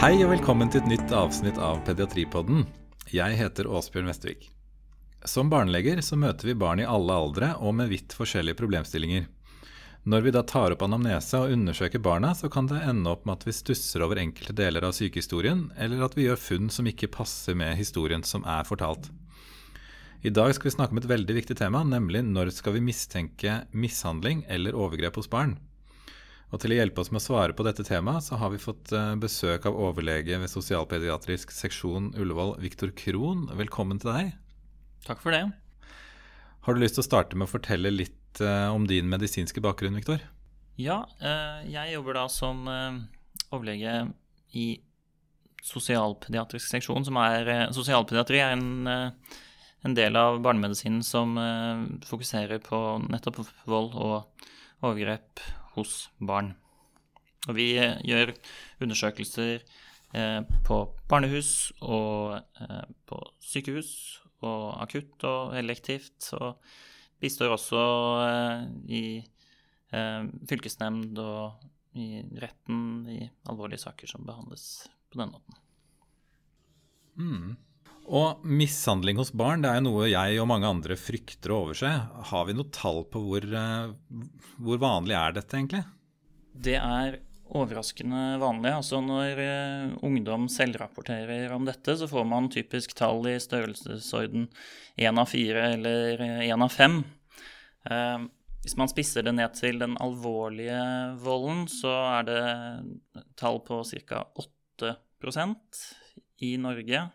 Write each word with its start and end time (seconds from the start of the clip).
Hei 0.00 0.14
og 0.24 0.30
velkommen 0.30 0.70
til 0.72 0.80
et 0.80 0.86
nytt 0.88 1.10
avsnitt 1.12 1.58
av 1.60 1.82
Pediatripodden. 1.84 2.62
Jeg 3.12 3.34
heter 3.36 3.66
Åsbjørn 3.68 4.06
Vestvik. 4.08 4.46
Som 5.28 5.50
barneleger 5.52 6.00
så 6.00 6.16
møter 6.16 6.48
vi 6.48 6.54
barn 6.56 6.80
i 6.80 6.86
alle 6.88 7.18
aldre 7.20 7.50
og 7.60 7.74
med 7.76 7.92
vidt 7.92 8.16
forskjellige 8.16 8.56
problemstillinger. 8.56 9.26
Når 10.08 10.24
vi 10.24 10.32
da 10.32 10.40
tar 10.48 10.72
opp 10.72 10.86
anamnese 10.86 11.42
og 11.42 11.52
undersøker 11.52 12.00
barna, 12.00 12.32
så 12.32 12.48
kan 12.48 12.70
det 12.70 12.80
ende 12.80 13.12
opp 13.12 13.28
med 13.28 13.42
at 13.42 13.44
vi 13.50 13.58
stusser 13.58 14.00
over 14.06 14.22
enkelte 14.24 14.56
deler 14.56 14.88
av 14.88 14.96
sykehistorien, 14.96 15.66
eller 15.76 16.06
at 16.08 16.16
vi 16.16 16.30
gjør 16.30 16.40
funn 16.48 16.72
som 16.72 16.88
ikke 16.88 17.12
passer 17.20 17.60
med 17.60 17.76
historien 17.76 18.24
som 18.24 18.48
er 18.48 18.64
fortalt. 18.64 19.12
I 20.24 20.32
dag 20.32 20.56
skal 20.56 20.70
vi 20.70 20.78
snakke 20.78 20.96
om 20.96 21.04
et 21.04 21.12
veldig 21.12 21.42
viktig 21.42 21.60
tema, 21.60 21.84
nemlig 21.84 22.24
når 22.24 22.56
skal 22.56 22.78
vi 22.78 22.88
mistenke 22.88 23.66
mishandling 23.76 24.46
eller 24.48 24.80
overgrep 24.80 25.20
hos 25.20 25.28
barn. 25.28 25.58
Og 26.50 26.58
Til 26.58 26.72
å 26.74 26.80
hjelpe 26.80 26.98
oss 26.98 27.12
med 27.14 27.20
å 27.20 27.22
svare 27.22 27.54
på 27.54 27.62
dette 27.62 27.84
temaet, 27.86 28.24
så 28.26 28.36
har 28.40 28.50
vi 28.50 28.58
fått 28.58 28.90
eh, 28.96 29.12
besøk 29.22 29.68
av 29.70 29.76
overlege 29.78 30.34
ved 30.42 30.50
sosialpediatrisk 30.50 31.52
seksjon 31.54 32.08
Ullevål, 32.18 32.56
Viktor 32.58 32.90
Krohn. 32.98 33.44
Velkommen 33.54 34.00
til 34.02 34.10
deg. 34.10 34.32
Takk 35.06 35.22
for 35.22 35.36
det. 35.36 35.44
Har 36.66 36.74
du 36.74 36.82
lyst 36.82 36.98
til 36.98 37.04
å 37.04 37.06
starte 37.06 37.38
med 37.38 37.46
å 37.46 37.52
fortelle 37.52 37.92
litt 37.94 38.42
eh, 38.42 38.66
om 38.66 38.88
din 38.90 39.06
medisinske 39.12 39.62
bakgrunn, 39.62 39.94
Viktor? 40.00 40.24
Ja, 40.74 41.04
eh, 41.22 41.70
jeg 41.70 41.94
jobber 41.94 42.18
da 42.18 42.26
som 42.34 42.66
overlege 42.66 43.94
i 44.58 44.66
sosialpediatrisk 45.62 46.66
seksjon, 46.66 47.06
som 47.06 47.20
er 47.22 47.70
Sosialpediatri 47.76 48.42
er 48.42 48.56
en, 48.56 48.90
en 49.86 49.94
del 49.94 50.18
av 50.18 50.42
barnemedisinen 50.42 51.04
som 51.06 51.36
fokuserer 52.08 52.58
på 52.64 52.80
nettopp 53.06 53.42
vold 53.70 53.94
og 53.94 54.48
overgrep 54.80 55.44
hos 55.76 56.08
barn. 56.18 56.54
Og 57.48 57.56
vi 57.56 57.72
eh, 57.80 57.98
gjør 58.04 58.34
undersøkelser 58.84 59.62
eh, 60.14 60.40
på 60.66 60.78
barnehus 61.08 61.72
og 61.80 62.36
eh, 62.60 62.86
på 63.08 63.20
sykehus 63.40 63.92
og 64.46 64.82
akutt 64.82 65.24
og 65.28 65.56
elektivt. 65.58 66.32
Og 66.36 66.60
bistår 67.20 67.52
også 67.52 67.80
i 68.88 69.20
fylkesnemnd 69.90 71.18
og 71.20 71.98
i 72.00 72.22
retten 72.40 73.02
i 73.12 73.18
alvorlige 73.50 73.82
saker 73.82 74.08
som 74.08 74.24
behandles 74.24 74.86
på 75.12 75.20
den 75.20 75.34
måten. 75.34 75.58
Og 78.10 78.42
mishandling 78.42 79.20
hos 79.20 79.32
barn 79.36 79.62
det 79.62 79.70
er 79.70 79.78
jo 79.78 79.86
noe 79.86 80.08
jeg 80.10 80.38
og 80.42 80.48
mange 80.50 80.68
andre 80.70 80.96
frykter 80.98 81.52
å 81.52 81.64
overse. 81.66 81.90
Har 82.30 82.46
vi 82.48 82.56
noe 82.56 82.72
tall 82.74 83.04
på 83.10 83.22
hvor, 83.22 83.44
eh, 83.44 84.22
hvor 84.58 84.80
vanlig 84.82 85.18
er 85.18 85.36
dette 85.36 85.58
egentlig? 85.58 85.84
Det 86.50 86.78
er 86.80 87.20
overraskende 87.50 88.38
vanlig. 88.42 88.72
Altså 88.78 89.00
når 89.04 89.42
eh, 89.44 89.94
ungdom 90.06 90.48
selvrapporterer 90.50 91.52
om 91.54 91.66
dette, 91.68 91.96
så 91.98 92.08
får 92.10 92.26
man 92.26 92.50
typisk 92.52 92.94
tall 92.98 93.22
i 93.30 93.38
størrelsesorden 93.42 94.48
én 95.00 95.20
av 95.20 95.30
fire 95.30 95.70
eller 95.76 96.24
én 96.46 96.66
av 96.66 96.74
fem. 96.74 97.02
Eh, 97.90 98.26
hvis 98.64 98.76
man 98.76 98.90
spisser 98.92 99.24
det 99.24 99.32
ned 99.38 99.54
til 99.56 99.80
den 99.80 99.96
alvorlige 100.02 100.80
volden, 101.22 101.64
så 101.70 101.94
er 102.18 102.28
det 102.28 102.42
tall 103.40 103.62
på 103.64 103.80
ca. 104.04 104.26
8% 104.36 105.86
i 106.44 106.56
Norge. 106.60 107.06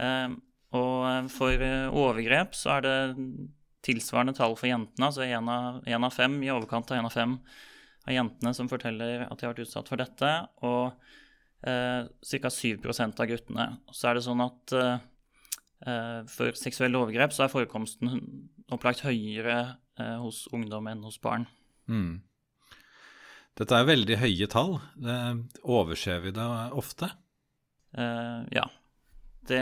Eh, 0.00 0.28
og 0.72 1.32
for 1.32 1.66
eh, 1.66 1.90
overgrep 1.90 2.56
så 2.56 2.78
er 2.78 2.86
det 2.86 2.96
tilsvarende 3.82 4.34
tall 4.36 4.54
for 4.56 4.70
jentene, 4.70 5.08
altså 5.08 5.26
én 5.26 5.50
av, 5.50 5.82
en 5.84 6.06
av 6.06 6.14
fem, 6.14 6.38
i 6.44 6.52
overkant 6.54 6.92
av 6.92 7.00
én 7.00 7.08
av 7.08 7.14
fem 7.14 7.36
av 8.06 8.14
jentene 8.14 8.52
som 8.54 8.70
forteller 8.70 9.26
at 9.26 9.38
de 9.38 9.46
har 9.46 9.54
vært 9.54 9.66
utsatt 9.66 9.90
for 9.90 10.00
dette, 10.00 10.30
og 10.66 10.92
eh, 11.66 12.06
ca. 12.06 12.50
7 12.50 12.78
av 13.06 13.26
guttene. 13.30 13.68
Så 13.94 14.08
er 14.08 14.18
det 14.18 14.24
sånn 14.26 14.42
at 14.44 14.74
eh, 14.78 15.06
eh, 15.86 16.18
for 16.30 16.58
seksuelle 16.58 16.98
overgrep 16.98 17.34
så 17.34 17.46
er 17.46 17.54
forekomsten 17.54 18.12
opplagt 18.72 19.04
høyere 19.06 19.58
eh, 19.98 20.18
hos 20.22 20.46
ungdom 20.54 20.88
enn 20.90 21.02
hos 21.06 21.20
barn. 21.22 21.46
Mm. 21.90 22.22
Dette 23.58 23.76
er 23.76 23.88
veldig 23.88 24.16
høye 24.22 24.48
tall. 24.48 24.78
Det, 24.96 25.18
overser 25.68 26.22
vi 26.24 26.32
det 26.34 26.48
ofte? 26.78 27.10
Eh, 27.98 28.46
ja. 28.56 28.64
Det, 29.48 29.60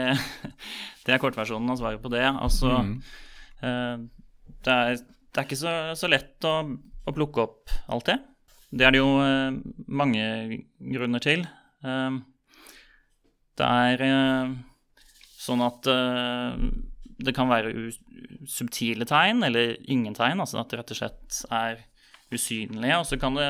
det 1.05 1.13
er 1.15 1.21
kortversjonen 1.23 1.71
av 1.73 1.79
svaret 1.81 2.01
på 2.03 2.11
det. 2.13 2.25
Altså 2.29 2.73
Mm. 2.81 2.95
eh, 3.65 4.03
det, 4.65 4.73
er, 4.75 4.99
det 5.01 5.41
er 5.41 5.47
ikke 5.47 5.57
så, 5.61 5.73
så 5.97 6.09
lett 6.11 6.45
å, 6.45 6.55
å 7.07 7.13
plukke 7.15 7.45
opp 7.47 7.71
alt 7.91 8.09
det. 8.11 8.19
Det 8.71 8.85
er 8.87 8.93
det 8.95 9.01
jo 9.01 9.13
eh, 9.23 9.57
mange 9.91 10.25
grunner 10.93 11.23
til. 11.23 11.47
Eh, 11.83 12.19
det 13.59 13.67
er 13.67 14.05
eh, 14.05 14.53
sånn 15.41 15.63
at 15.65 15.87
eh, 15.91 16.65
det 17.21 17.33
kan 17.37 17.49
være 17.51 17.91
subtile 18.49 19.05
tegn, 19.05 19.43
eller 19.45 19.75
ingen 19.91 20.15
tegn, 20.17 20.39
altså 20.41 20.61
at 20.61 20.71
det 20.71 20.79
rett 20.79 20.93
og 20.95 20.97
slett 21.01 21.41
er 21.53 21.81
usynlige. 22.33 22.95
Og 23.01 23.05
så 23.09 23.19
kan 23.21 23.35
det 23.37 23.49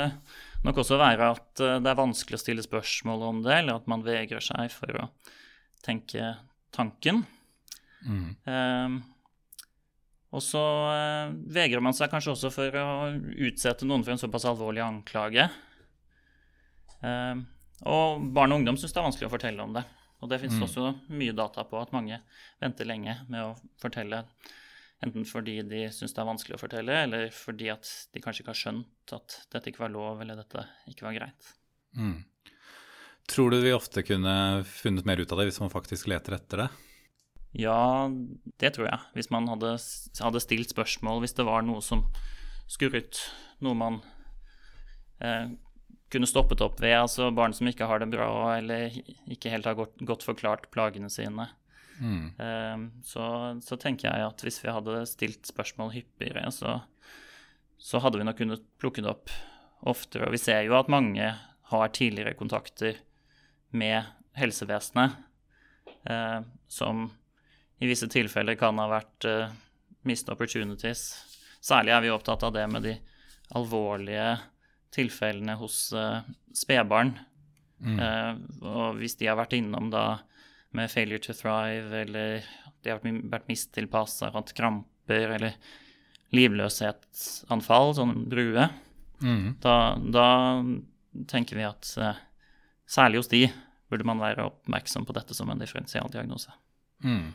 nok 0.66 0.82
også 0.84 0.98
være 1.02 1.30
at 1.36 1.62
eh, 1.64 1.78
det 1.84 1.92
er 1.94 2.00
vanskelig 2.02 2.40
å 2.40 2.44
stille 2.46 2.66
spørsmål 2.66 3.28
om 3.30 3.44
det, 3.46 3.60
eller 3.62 3.80
at 3.80 3.88
man 3.92 4.04
vegrer 4.08 4.44
seg 4.44 4.74
for 4.74 5.04
å 5.04 5.08
tenke 5.86 6.36
tanken. 6.76 7.24
Mm. 8.06 8.30
Eh, 8.46 9.00
og 10.32 10.44
så 10.46 10.62
eh, 10.96 11.34
vegrer 11.52 11.84
man 11.84 11.94
seg 11.98 12.12
kanskje 12.14 12.32
også 12.36 12.52
for 12.56 12.78
å 12.80 12.88
utsette 13.50 13.86
noen 13.88 14.06
for 14.06 14.14
en 14.16 14.22
såpass 14.22 14.46
alvorlig 14.48 14.84
anklage. 14.86 15.50
Eh, 17.02 17.42
og 17.90 18.26
barn 18.36 18.54
og 18.54 18.62
ungdom 18.62 18.78
syns 18.80 18.94
det 18.94 19.02
er 19.02 19.08
vanskelig 19.10 19.28
å 19.30 19.34
fortelle 19.36 19.66
om 19.66 19.74
det. 19.76 19.84
Og 20.22 20.30
det 20.30 20.38
fins 20.44 20.54
Mm. 20.54 20.64
også 20.68 20.84
mye 21.18 21.34
data 21.34 21.64
på 21.66 21.82
at 21.82 21.92
mange 21.92 22.20
venter 22.62 22.86
lenge 22.86 23.16
med 23.28 23.42
å 23.42 23.56
fortelle. 23.82 24.26
Enten 25.02 25.26
fordi 25.26 25.64
de 25.68 25.88
syns 25.90 26.14
det 26.14 26.22
er 26.22 26.30
vanskelig 26.30 26.56
å 26.60 26.62
fortelle, 26.62 26.94
eller 27.04 27.30
fordi 27.34 27.72
at 27.74 27.90
de 28.14 28.22
kanskje 28.22 28.44
ikke 28.44 28.54
har 28.54 28.60
skjønt 28.62 29.14
at 29.18 29.48
dette 29.50 29.72
ikke 29.72 29.82
var 29.82 29.90
lov, 29.90 30.22
eller 30.22 30.36
dette 30.38 30.62
ikke 30.88 31.08
var 31.08 31.14
greit. 31.18 31.54
Mm. 31.98 32.24
Tror 33.32 33.54
du 33.54 33.62
vi 33.64 33.72
ofte 33.76 34.04
kunne 34.04 34.64
funnet 34.68 35.08
mer 35.08 35.22
ut 35.22 35.32
av 35.32 35.40
det 35.40 35.48
hvis 35.50 35.62
man 35.64 35.72
faktisk 35.72 36.10
leter 36.12 36.36
etter 36.36 36.66
det? 36.66 36.70
Ja, 37.56 38.08
det 38.60 38.74
tror 38.76 38.88
jeg. 38.88 39.00
Hvis 39.16 39.32
man 39.32 39.48
hadde, 39.52 39.74
hadde 40.24 40.44
stilt 40.44 40.72
spørsmål, 40.72 41.22
hvis 41.24 41.36
det 41.36 41.46
var 41.48 41.64
noe 41.68 41.84
som 41.84 42.06
skurret, 42.72 43.20
noe 43.64 43.76
man 43.76 43.98
eh, 45.24 45.52
kunne 46.12 46.28
stoppet 46.30 46.64
opp 46.64 46.80
ved, 46.84 46.96
altså 46.96 47.30
barn 47.36 47.56
som 47.56 47.68
ikke 47.72 47.88
har 47.88 48.04
det 48.04 48.10
bra, 48.14 48.30
eller 48.58 48.92
ikke 49.32 49.52
helt 49.52 49.68
har 49.68 49.76
godt, 49.80 50.00
godt 50.08 50.28
forklart 50.28 50.70
plagene 50.76 51.12
sine, 51.12 51.50
Mm. 52.02 52.32
eh, 52.42 52.80
så, 53.06 53.24
så 53.62 53.76
tenker 53.78 54.08
jeg 54.10 54.26
at 54.26 54.42
hvis 54.42 54.56
vi 54.64 54.72
hadde 54.74 55.04
stilt 55.06 55.46
spørsmål 55.46 55.92
hyppigere, 55.94 56.48
så, 56.50 56.80
så 57.78 58.00
hadde 58.02 58.18
vi 58.18 58.26
nok 58.26 58.40
kunnet 58.40 58.64
plukke 58.82 59.04
det 59.06 59.12
opp 59.12 59.30
oftere. 59.86 60.26
Og 60.26 60.34
vi 60.34 60.40
ser 60.42 60.64
jo 60.66 60.74
at 60.80 60.90
mange 60.90 61.28
har 61.70 61.94
tidligere 61.94 62.34
kontakter 62.40 62.98
med 63.72 64.04
helsevesenet, 64.38 65.18
eh, 66.10 66.40
som 66.68 67.10
i 67.82 67.90
visse 67.90 68.08
tilfeller 68.12 68.56
kan 68.60 68.78
ha 68.80 68.88
vært 68.92 69.26
eh, 69.26 69.52
missed 70.08 70.30
opportunities. 70.34 71.06
Særlig 71.62 71.94
er 71.96 72.02
vi 72.06 72.14
opptatt 72.14 72.44
av 72.44 72.54
det 72.56 72.66
med 72.72 72.86
de 72.88 72.96
alvorlige 73.58 74.40
tilfellene 74.94 75.56
hos 75.60 75.92
eh, 75.94 76.22
spedbarn. 76.58 77.14
Mm. 77.82 78.00
Eh, 78.00 78.34
og 78.68 79.00
hvis 79.02 79.18
de 79.20 79.30
har 79.30 79.40
vært 79.40 79.58
innom 79.58 79.90
da 79.94 80.06
med 80.78 80.92
failure 80.92 81.20
to 81.20 81.34
thrive, 81.36 81.92
eller 82.06 82.46
de 82.82 82.90
har 82.94 83.02
vært, 83.04 83.50
mistilpassa, 83.50 84.32
hatt 84.34 84.54
kramper 84.58 85.36
eller 85.36 85.58
livløshetsanfall, 86.32 87.96
sånn 87.98 88.26
brue, 88.32 88.70
Mm. 89.22 89.56
da, 89.62 89.74
da 90.02 90.64
tenker 91.30 91.60
vi 91.60 91.62
at 91.62 91.86
eh, 92.02 92.18
særlig 92.90 93.20
hos 93.20 93.28
de 93.30 93.44
burde 93.92 94.08
man 94.08 94.22
være 94.24 94.48
oppmerksom 94.48 95.06
på 95.08 95.16
dette 95.18 95.36
som 95.38 95.52
en 95.52 95.62
differensialdiagnose. 95.62 96.54
Mm. 97.04 97.32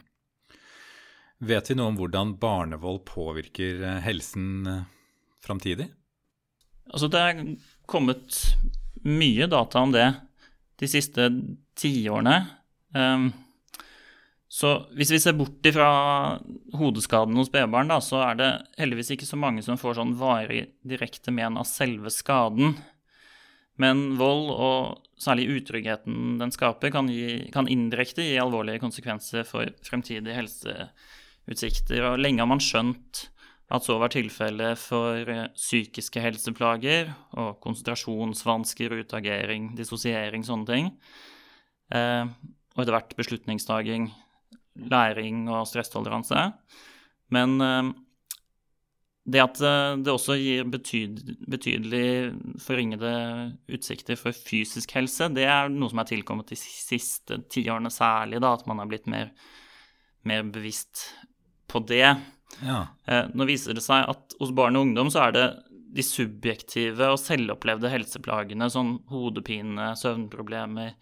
Vet 1.46 1.70
vi 1.70 1.76
noe 1.76 1.92
om 1.92 1.98
hvordan 2.00 2.36
barnevold 2.40 3.02
påvirker 3.08 3.82
eh, 3.84 4.02
helsen 4.06 4.68
eh, 4.70 4.84
framtidig? 5.44 5.90
Altså, 6.88 7.10
det 7.12 7.20
er 7.20 7.42
kommet 7.90 8.38
mye 9.06 9.48
data 9.50 9.82
om 9.84 9.92
det 9.92 10.06
de 10.80 10.88
siste 10.90 11.28
tiårene. 11.78 12.38
Um, 12.96 13.30
så 14.48 14.72
hvis 14.96 15.10
vi 15.12 15.20
ser 15.20 15.36
bort 15.36 15.66
ifra 15.66 15.88
hodeskaden 16.76 17.36
hos 17.36 17.50
spedbarn, 17.50 17.90
så 18.04 18.22
er 18.28 18.38
det 18.38 18.50
heldigvis 18.78 19.12
ikke 19.16 19.28
så 19.28 19.38
mange 19.40 19.64
som 19.66 19.78
får 19.80 19.98
sånn 19.98 20.14
varig 20.20 20.62
direkte 20.86 21.34
men 21.34 21.58
av 21.60 21.66
selve 21.68 22.12
skaden. 22.14 22.76
Men 23.82 24.16
vold, 24.16 24.50
og 24.52 25.20
særlig 25.20 25.48
utryggheten 25.58 26.36
den 26.40 26.52
skaper, 26.54 26.92
kan, 26.94 27.08
gi, 27.12 27.46
kan 27.52 27.68
indirekte 27.68 28.24
gi 28.24 28.38
alvorlige 28.40 28.80
konsekvenser 28.82 29.44
for 29.48 29.68
fremtidige 29.84 30.36
helseutsikter. 30.36 32.04
Og 32.10 32.20
lenge 32.22 32.44
har 32.44 32.50
man 32.50 32.62
skjønt 32.62 33.26
at 33.74 33.82
så 33.82 33.96
var 33.98 34.12
tilfellet 34.14 34.78
for 34.78 35.26
eh, 35.32 35.48
psykiske 35.58 36.22
helseplager 36.22 37.10
og 37.36 37.56
konsentrasjonsvansker, 37.64 38.94
utagering, 39.02 39.72
dissosiering, 39.78 40.44
sånne 40.46 40.70
ting. 40.70 40.92
Eh, 41.90 42.24
og 42.76 42.84
etter 42.84 42.94
hvert 42.94 43.16
beslutningstaging, 43.18 44.10
læring 44.92 45.46
og 45.50 45.66
stresstoleranse. 45.66 46.46
Men 47.34 47.56
eh, 47.60 47.90
det 49.26 49.42
at 49.42 49.60
eh, 49.64 49.96
det 50.06 50.12
også 50.12 50.36
gir 50.38 50.68
betyd, 50.70 51.18
betydelig 51.50 52.06
forringede 52.62 53.12
utsikter 53.74 54.18
for 54.20 54.36
fysisk 54.36 54.94
helse, 54.94 55.28
det 55.34 55.48
er 55.50 55.72
noe 55.72 55.90
som 55.90 56.02
er 56.02 56.10
tilkommet 56.12 56.52
de 56.52 56.58
siste 56.60 57.40
tiårene 57.50 57.90
særlig, 57.90 58.40
da, 58.44 58.54
at 58.54 58.66
man 58.70 58.82
er 58.82 58.90
blitt 58.90 59.10
mer, 59.10 59.32
mer 60.26 60.46
bevisst 60.54 61.08
på 61.66 61.82
det. 61.90 62.14
Ja. 62.62 62.80
Eh, 63.10 63.26
nå 63.34 63.48
viser 63.50 63.74
det 63.74 63.82
seg 63.84 64.06
at 64.06 64.38
hos 64.38 64.54
barn 64.54 64.78
og 64.78 64.86
ungdom 64.86 65.10
så 65.10 65.26
er 65.26 65.34
det 65.34 65.46
de 65.96 66.04
subjektive 66.04 67.10
og 67.10 67.18
selvopplevde 67.18 67.90
helseplagene, 67.90 68.70
sånn 68.70 68.98
hodepine, 69.10 69.90
søvnproblemer, 69.98 70.94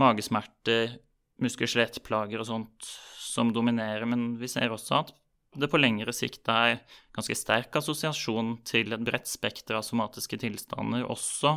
magesmerter, 0.00 0.98
muskel-skjelettplager 1.42 2.42
og 2.42 2.48
sånt, 2.48 2.88
som 3.24 3.52
dominerer. 3.54 4.04
Men 4.10 4.34
vi 4.40 4.50
ser 4.50 4.74
også 4.74 5.00
at 5.00 5.14
det 5.54 5.70
på 5.70 5.80
lengre 5.80 6.12
sikt 6.14 6.48
er 6.50 6.80
ganske 7.14 7.36
sterk 7.38 7.76
assosiasjon 7.78 8.56
til 8.66 8.94
et 8.94 9.04
bredt 9.06 9.30
spekter 9.30 9.78
av 9.78 9.86
somatiske 9.86 10.38
tilstander, 10.42 11.06
også 11.06 11.56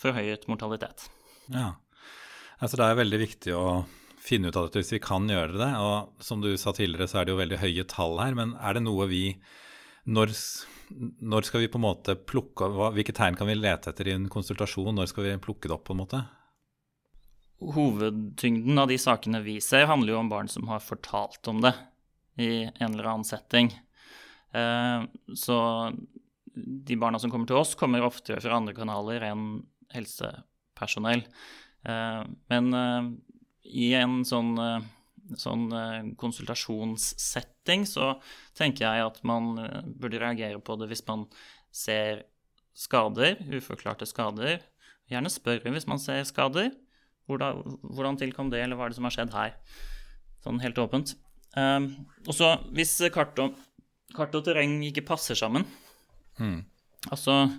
forhøyet 0.00 0.48
mortalitet. 0.50 1.08
ja. 1.52 1.72
Altså, 2.62 2.78
det 2.78 2.86
er 2.86 2.98
veldig 3.00 3.18
viktig 3.18 3.54
å 3.58 3.66
finne 4.22 4.52
ut 4.52 4.56
av 4.56 4.68
dette 4.68 4.78
hvis 4.78 4.92
vi 4.94 5.02
kan 5.02 5.26
gjøre 5.26 5.58
det. 5.58 5.70
Og 5.82 6.22
som 6.22 6.42
du 6.42 6.52
sa 6.60 6.70
tidligere, 6.74 7.08
så 7.10 7.20
er 7.20 7.26
det 7.26 7.34
jo 7.34 7.40
veldig 7.40 7.58
høye 7.58 7.86
tall 7.90 8.20
her. 8.22 8.36
Men 8.38 8.54
er 8.60 8.78
det 8.78 8.84
noe 8.86 9.08
vi 9.10 9.24
Når, 10.02 10.32
når 11.22 11.46
skal 11.46 11.62
vi 11.62 11.70
på 11.70 11.78
en 11.78 11.84
måte 11.84 12.16
plukke 12.18 12.66
hva, 12.74 12.88
Hvilke 12.94 13.14
tegn 13.14 13.36
kan 13.38 13.46
vi 13.46 13.54
lete 13.54 13.90
etter 13.90 14.08
i 14.10 14.14
en 14.14 14.28
konsultasjon? 14.30 14.94
Når 14.94 15.10
skal 15.10 15.26
vi 15.26 15.36
plukke 15.42 15.66
det 15.66 15.74
opp, 15.74 15.84
på 15.88 15.96
en 15.96 16.02
måte? 16.04 16.22
Hovedtyngden 17.62 18.78
av 18.78 18.90
de 18.90 18.98
sakene 18.98 19.42
vi 19.42 19.60
ser, 19.62 19.86
handler 19.90 20.14
jo 20.14 20.22
om 20.22 20.30
barn 20.30 20.50
som 20.50 20.66
har 20.70 20.82
fortalt 20.82 21.46
om 21.50 21.62
det 21.62 21.74
i 22.40 22.64
en 22.64 22.92
eller 22.94 23.10
annen 23.10 23.28
setting. 23.28 23.72
Eh, 24.52 25.04
Så 25.34 25.58
de 26.54 26.96
barna 26.96 27.18
som 27.18 27.30
kommer 27.30 27.46
til 27.48 27.56
oss, 27.56 27.74
kommer 27.74 28.04
oftere 28.04 28.40
fra 28.40 28.56
andre 28.56 28.74
kanaler 28.76 29.24
enn 29.30 29.62
helsepersonell. 29.92 31.24
Eh, 31.84 32.24
Men 32.48 32.74
eh, 32.74 33.12
i 33.72 33.92
en 33.94 34.22
sånn, 34.24 34.56
sånn 35.38 35.70
konsultasjonssetting 36.18 37.86
så 37.86 38.18
tenker 38.58 38.84
jeg 38.84 39.06
at 39.06 39.22
man 39.24 39.54
burde 39.96 40.20
reagere 40.20 40.60
på 40.60 40.76
det 40.76 40.90
hvis 40.90 41.06
man 41.06 41.24
ser 41.72 42.24
skader, 42.74 43.38
uforklarte 43.52 44.04
skader. 44.08 44.60
Gjerne 45.08 45.30
spørre 45.32 45.72
hvis 45.72 45.86
man 45.88 46.00
ser 46.02 46.24
skader. 46.28 46.72
Hvordan, 47.30 47.78
hvordan 47.86 48.18
tilkom 48.18 48.50
det, 48.50 48.60
eller 48.64 48.76
hva 48.76 48.88
er 48.88 48.92
det 48.92 48.98
som 48.98 49.06
har 49.06 49.14
skjedd 49.14 49.32
her? 49.36 49.54
Sånn 50.42 50.60
helt 50.60 50.80
åpent. 50.82 51.14
Um, 51.56 51.90
og 52.26 52.34
så 52.36 52.54
hvis 52.72 52.94
kart 53.12 53.38
og, 53.42 53.58
kart 54.16 54.34
og 54.38 54.44
terreng 54.46 54.78
ikke 54.88 55.04
passer 55.04 55.36
sammen 55.36 55.66
Mm. 56.40 56.62
Altså 57.10 57.50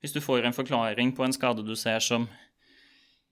hvis 0.00 0.14
du 0.14 0.20
får 0.24 0.46
en 0.46 0.56
forklaring 0.56 1.12
på 1.16 1.24
en 1.26 1.34
skade 1.34 1.64
du 1.66 1.74
ser 1.76 2.00
som 2.00 2.28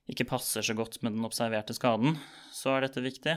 ikke 0.08 0.26
passer 0.28 0.64
så 0.64 0.75
godt 0.76 0.98
med 1.02 1.14
den 1.14 1.25
observerte 1.25 1.76
skaden, 1.76 2.16
så 2.52 2.75
er 2.75 2.86
dette 2.86 3.04
viktig. 3.04 3.34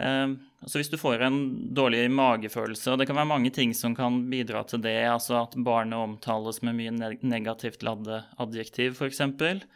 Um, 0.00 0.38
altså 0.64 0.80
hvis 0.80 0.90
du 0.90 0.96
får 0.98 1.22
en 1.22 1.38
dårlig 1.76 2.08
magefølelse, 2.10 2.90
og 2.90 2.98
det 2.98 3.06
kan 3.08 3.18
være 3.20 3.30
mange 3.30 3.52
ting 3.54 3.74
som 3.76 3.94
kan 3.96 4.22
bidra 4.32 4.64
til 4.68 4.82
det, 4.84 4.96
altså 5.06 5.42
at 5.42 5.56
barnet 5.64 6.00
omtales 6.00 6.62
med 6.64 6.78
mye 6.80 7.12
negativt 7.22 7.84
ladde 7.84 8.22
adjektiv, 8.40 8.96
f.eks. 8.96 9.20
Uh, 9.20 9.68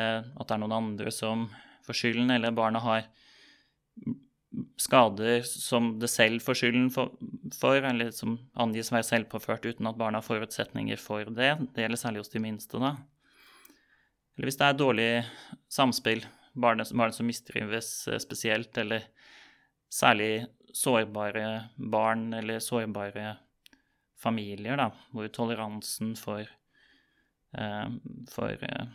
at 0.00 0.24
det 0.48 0.56
er 0.56 0.62
noen 0.64 0.78
andre 0.80 1.12
som 1.12 1.46
får 1.86 2.00
skylden, 2.00 2.32
eller 2.32 2.56
barnet 2.56 2.84
har 2.84 3.06
skader 4.80 5.42
som 5.46 5.94
det 6.00 6.08
selv 6.10 6.42
får 6.44 6.58
skylden 6.60 6.88
for, 6.92 7.12
for, 7.56 7.76
eller 7.76 8.10
som 8.14 8.38
angis 8.54 8.90
å 8.90 8.96
være 8.96 9.08
selvpåført 9.10 9.66
uten 9.68 9.88
at 9.90 9.98
barna 10.00 10.20
har 10.20 10.26
forutsetninger 10.26 11.00
for 11.00 11.28
det. 11.36 11.52
Det 11.74 11.84
gjelder 11.84 12.00
særlig 12.00 12.24
hos 12.24 12.32
de 12.32 12.42
minste, 12.42 12.80
da. 12.80 12.96
Eller 14.36 14.50
hvis 14.50 14.58
det 14.60 14.68
er 14.68 14.76
dårlig 14.76 15.10
samspill, 15.72 16.24
barn, 16.56 16.84
barn 16.96 17.14
som 17.16 17.28
mistrives 17.28 17.90
eh, 18.08 18.20
spesielt, 18.22 18.76
eller 18.78 19.08
særlig 19.92 20.46
sårbare 20.76 21.70
barn 21.76 22.32
eller 22.36 22.60
sårbare 22.60 23.36
familier, 24.20 24.76
da, 24.76 24.90
hvor 25.12 25.28
toleransen 25.32 26.14
for, 26.20 26.44
eh, 27.56 27.88
for 28.32 28.68
eh, 28.68 28.86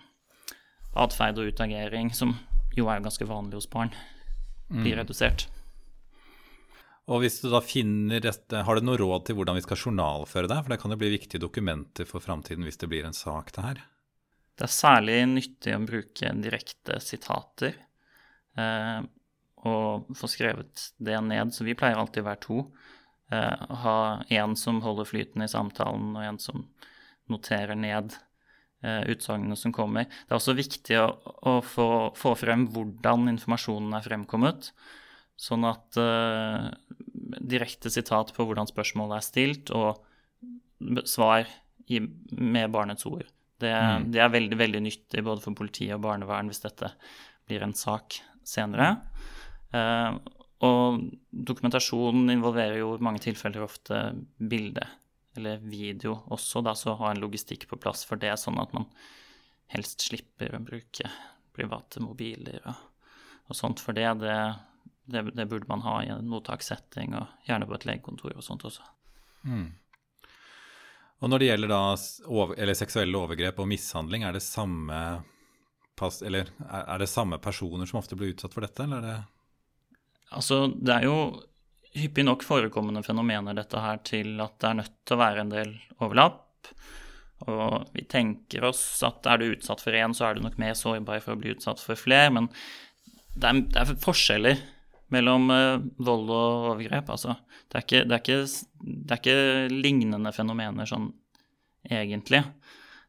atferd 1.01 1.41
og 1.41 1.53
utagering, 1.53 2.13
som 2.13 2.35
jo 2.77 2.89
er 2.89 3.03
ganske 3.03 3.25
vanlig 3.27 3.61
hos 3.61 3.69
barn, 3.69 3.93
blir 4.79 4.95
redusert. 5.01 5.47
Og 7.11 7.23
hvis 7.23 7.39
du 7.41 7.49
da 7.51 7.59
finner 7.65 8.21
dette, 8.23 8.63
Har 8.63 8.75
du 8.75 8.85
noe 8.85 8.99
råd 8.99 9.25
til 9.25 9.35
hvordan 9.35 9.57
vi 9.57 9.63
skal 9.65 9.79
journalføre 9.79 10.47
det? 10.47 10.59
For 10.63 10.69
det 10.71 10.79
kan 10.81 10.93
jo 10.93 10.99
bli 11.01 11.09
viktige 11.15 11.41
dokumenter 11.41 12.07
for 12.07 12.23
framtiden 12.23 12.63
hvis 12.63 12.77
det 12.77 12.89
blir 12.91 13.07
en 13.07 13.17
sak, 13.17 13.51
det 13.55 13.65
her. 13.65 13.81
Det 14.55 14.67
er 14.67 14.75
særlig 14.75 15.17
nyttig 15.31 15.73
å 15.75 15.81
bruke 15.83 16.33
direkte 16.43 16.99
sitater 17.01 17.73
eh, 18.59 19.01
og 19.65 20.11
få 20.17 20.29
skrevet 20.29 20.91
det 20.99 21.17
ned. 21.25 21.53
Så 21.55 21.65
vi 21.65 21.75
pleier 21.75 21.97
alltid 21.97 22.23
å 22.23 22.29
være 22.29 22.43
to. 22.45 22.59
Eh, 23.33 23.65
ha 23.83 23.97
en 24.29 24.55
som 24.59 24.81
holder 24.85 25.09
flyten 25.09 25.41
i 25.41 25.49
samtalen, 25.49 26.13
og 26.15 26.27
en 26.27 26.39
som 26.39 26.67
noterer 27.31 27.79
ned 27.79 28.13
utsagnene 28.81 29.57
som 29.59 29.73
kommer. 29.75 30.07
Det 30.09 30.33
er 30.33 30.39
også 30.39 30.55
viktig 30.57 30.97
å, 30.97 31.07
å 31.47 31.57
få, 31.65 31.87
få 32.17 32.33
frem 32.39 32.65
hvordan 32.73 33.29
informasjonen 33.35 33.93
er 33.97 34.05
fremkommet. 34.05 34.71
Sånn 35.41 35.65
at 35.65 35.97
uh, 35.97 36.69
direkte 37.41 37.89
sitat 37.93 38.33
på 38.35 38.45
hvordan 38.45 38.69
spørsmålet 38.69 39.17
er 39.17 39.25
stilt, 39.25 39.71
og 39.73 40.01
svar 41.09 41.45
i, 41.89 42.01
med 42.31 42.73
barnets 42.73 43.05
ord. 43.09 43.25
Det, 43.61 43.69
Mm. 43.71 44.11
det 44.11 44.21
er 44.21 44.29
veldig, 44.33 44.57
veldig 44.57 44.81
nyttig 44.81 45.21
både 45.23 45.43
for 45.43 45.53
politi 45.53 45.91
og 45.93 46.01
barnevern 46.01 46.47
hvis 46.49 46.63
dette 46.63 46.89
blir 47.45 47.61
en 47.61 47.75
sak 47.77 48.17
senere. 48.41 48.95
Uh, 49.69 50.17
og 50.65 51.03
dokumentasjon 51.29 52.29
involverer 52.33 52.79
jo 52.81 52.95
i 52.95 53.05
mange 53.05 53.21
tilfeller 53.21 53.65
ofte 53.65 54.01
bilde 54.37 54.85
eller 55.35 55.57
video 55.63 56.17
også, 56.33 56.61
da, 56.65 56.75
så 56.75 56.95
ha 56.99 57.11
en 57.11 57.21
logistikk 57.23 57.67
på 57.69 57.79
plass 57.79 58.03
for 58.07 58.19
det, 58.19 58.33
sånn 58.39 58.59
at 58.61 58.73
man 58.75 58.87
helst 59.71 60.03
slipper 60.03 60.55
å 60.55 60.63
bruke 60.63 61.07
private 61.55 62.03
mobiler 62.03 62.59
og, 62.67 63.07
og 63.47 63.55
sånt. 63.55 63.83
For 63.83 63.95
det, 63.95 64.07
det, 64.23 64.37
det, 65.11 65.23
det 65.37 65.47
burde 65.47 65.69
man 65.71 65.85
ha 65.87 65.97
i 66.03 66.11
en 66.11 66.27
mottakssetting, 66.31 67.15
og 67.15 67.47
gjerne 67.47 67.69
på 67.69 67.77
et 67.77 67.87
legekontor 67.87 68.35
og 68.35 68.45
sånt 68.45 68.67
også. 68.67 68.87
Og 71.21 71.29
når 71.29 71.39
det 71.39 71.51
gjelder 71.51 71.69
da 71.69 71.81
over, 72.27 72.55
eller 72.57 72.77
seksuelle 72.77 73.19
overgrep 73.19 73.59
og 73.61 73.69
mishandling, 73.69 74.25
er 74.25 74.35
det 74.35 74.43
samme 74.43 74.97
pass, 75.99 76.21
eller 76.25 76.49
er 76.65 76.97
det 76.99 77.09
samme 77.11 77.37
personer 77.37 77.85
som 77.85 77.99
ofte 78.01 78.17
blir 78.17 78.33
utsatt 78.33 78.55
for 78.55 78.65
dette, 78.65 78.87
eller 78.87 78.97
er 78.99 79.07
det 79.11 79.19
Altså, 80.31 80.69
det 80.71 80.93
er 80.95 81.05
jo 81.09 81.15
hyppig 81.97 82.25
nok 82.25 82.43
forekommende 82.45 83.03
fenomener, 83.03 83.55
dette 83.57 83.81
her, 83.81 83.99
til 84.07 84.39
at 84.43 84.57
det 84.61 84.69
er 84.69 84.79
nødt 84.79 84.97
til 85.05 85.17
å 85.17 85.21
være 85.21 85.43
en 85.43 85.53
del 85.53 85.73
overlapp. 85.99 86.69
Og 87.49 87.89
vi 87.95 88.05
tenker 88.09 88.67
oss 88.69 88.83
at 89.05 89.25
er 89.27 89.41
du 89.41 89.49
utsatt 89.49 89.81
for 89.83 89.97
én, 89.97 90.13
så 90.15 90.27
er 90.27 90.37
du 90.37 90.45
nok 90.45 90.59
mer 90.61 90.75
sårbar 90.77 91.23
for 91.23 91.35
å 91.35 91.41
bli 91.41 91.55
utsatt 91.55 91.81
for 91.81 91.99
flere. 91.99 92.29
Men 92.33 92.51
det 93.33 93.49
er, 93.49 93.63
det 93.73 93.81
er 93.81 94.03
forskjeller 94.03 94.61
mellom 95.11 95.49
eh, 95.51 95.81
vold 96.05 96.29
og 96.29 96.69
overgrep. 96.75 97.09
Altså, 97.11 97.35
det 97.71 97.79
er, 97.79 97.87
ikke, 97.87 98.03
det, 98.05 98.15
er 98.15 98.23
ikke, 98.23 98.85
det 98.85 99.15
er 99.15 99.23
ikke 99.23 99.73
lignende 99.73 100.35
fenomener 100.35 100.87
sånn 100.89 101.09
egentlig. 101.89 102.43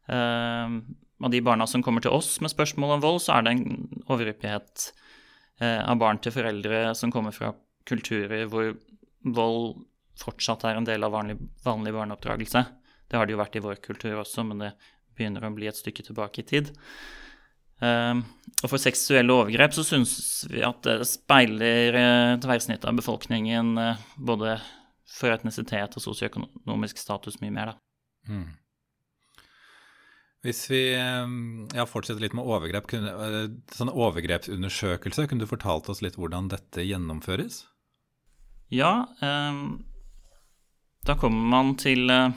Uh, 0.09 0.81
av 1.23 1.31
de 1.31 1.39
barna 1.45 1.67
som 1.69 1.83
kommer 1.85 2.03
til 2.03 2.11
oss 2.11 2.35
med 2.43 2.51
spørsmål 2.51 2.97
om 2.97 3.03
vold, 3.03 3.21
så 3.23 3.37
er 3.37 3.45
det 3.45 3.53
en 3.53 4.01
overhyppighet 4.11 4.89
eh, 5.61 5.79
av 5.79 5.95
barn 6.01 6.19
til 6.19 6.33
foreldre 6.35 6.89
som 6.99 7.13
kommer 7.13 7.31
fra 7.35 7.53
kulturer 7.89 8.45
hvor 8.51 8.73
vold 9.23 9.83
fortsatt 10.19 10.65
er 10.67 10.77
en 10.77 10.87
del 10.87 11.03
av 11.05 11.13
vanlig, 11.15 11.37
vanlig 11.65 11.93
barneoppdragelse. 11.95 12.63
Det 13.09 13.17
har 13.17 13.27
det 13.27 13.35
jo 13.35 13.41
vært 13.41 13.57
i 13.57 13.63
vår 13.63 13.81
kultur 13.83 14.21
også, 14.21 14.45
men 14.47 14.61
det 14.63 14.71
begynner 15.17 15.45
å 15.45 15.53
bli 15.53 15.69
et 15.69 15.77
stykke 15.77 16.05
tilbake 16.05 16.41
i 16.43 16.47
tid. 16.49 16.71
Um, 17.83 18.21
og 18.61 18.69
for 18.69 18.79
seksuelle 18.79 19.33
overgrep 19.33 19.73
så 19.75 19.83
syns 19.83 20.13
vi 20.51 20.61
at 20.63 20.85
det 20.85 21.01
speiler 21.09 21.97
uh, 21.97 22.39
tverrsnittet 22.41 22.87
av 22.87 22.95
befolkningen, 22.95 23.73
eh, 23.81 24.03
både 24.15 24.55
for 25.13 25.33
etnisitet 25.33 25.97
og 25.97 26.05
sosioøkonomisk 26.05 27.01
status, 27.01 27.41
mye 27.41 27.53
mer, 27.53 27.73
da. 27.73 28.33
Hvis 30.43 30.65
vi 30.67 30.81
eh, 30.97 31.35
ja, 31.77 31.85
fortsetter 31.87 32.23
litt 32.23 32.35
med 32.35 32.47
overgrep, 32.47 32.87
kunne, 32.91 33.13
eh, 33.27 33.51
sånn 33.71 33.91
overgrepsundersøkelse, 33.93 35.27
kunne 35.29 35.45
du 35.45 35.49
fortalt 35.49 35.87
oss 35.91 36.03
litt 36.03 36.17
hvordan 36.19 36.49
dette 36.51 36.83
gjennomføres? 36.83 37.61
Ja, 38.73 39.07
um, 39.21 39.85
da 41.05 41.13
kommer 41.15 41.45
man 41.45 41.75
til, 41.77 42.09
eh, 42.09 42.31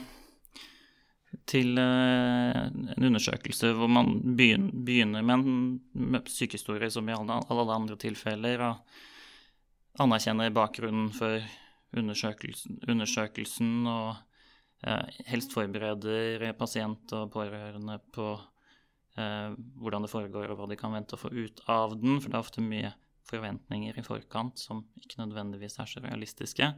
til 1.48 1.78
en 1.80 3.04
undersøkelse 3.08 3.70
hvor 3.78 3.88
man 3.88 4.18
begynner 4.36 5.24
med 5.24 5.46
en 5.46 6.18
sykehistorie 6.28 6.90
som 6.92 7.08
i 7.08 7.14
alle, 7.16 7.38
alle 7.48 7.78
andre 7.78 7.96
tilfeller, 7.96 8.66
og 8.68 10.04
anerkjenner 10.04 10.52
bakgrunnen 10.52 11.08
for 11.16 11.40
undersøkelsen, 11.96 12.82
undersøkelsen 12.84 13.88
og 13.88 14.18
eh, 14.84 15.22
helst 15.30 15.56
forbereder 15.56 16.52
pasient 16.58 17.16
og 17.16 17.32
pårørende 17.32 17.96
på 18.12 18.28
eh, 19.16 19.56
hvordan 19.80 20.04
det 20.04 20.12
foregår, 20.12 20.52
og 20.52 20.60
hva 20.60 20.68
de 20.68 20.76
kan 20.84 20.92
vente 20.92 21.16
å 21.16 21.24
få 21.24 21.32
ut 21.32 21.64
av 21.64 21.96
den. 21.96 22.20
For 22.20 22.28
det 22.28 22.36
er 22.36 22.44
ofte 22.44 22.68
mye 22.68 22.92
forventninger 23.30 23.98
i 23.98 24.04
forkant 24.06 24.60
som 24.60 24.84
ikke 25.00 25.20
nødvendigvis 25.22 25.78
er 25.82 25.90
så 25.90 26.02
realistiske. 26.04 26.70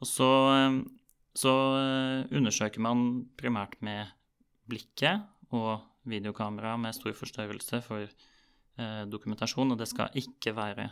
Og 0.00 0.08
så, 0.08 0.30
eh, 0.56 0.80
så 1.36 1.54
eh, 1.78 2.36
undersøker 2.36 2.82
man 2.82 3.26
primært 3.38 3.76
med 3.84 4.10
blikket 4.70 5.26
og 5.52 5.80
videokamera 6.08 6.76
med 6.80 6.96
stor 6.96 7.12
forstørrelse 7.16 7.82
for 7.84 8.06
eh, 8.06 9.04
dokumentasjon, 9.10 9.72
og 9.72 9.78
det 9.78 9.88
skal 9.90 10.14
ikke 10.14 10.56
være 10.56 10.90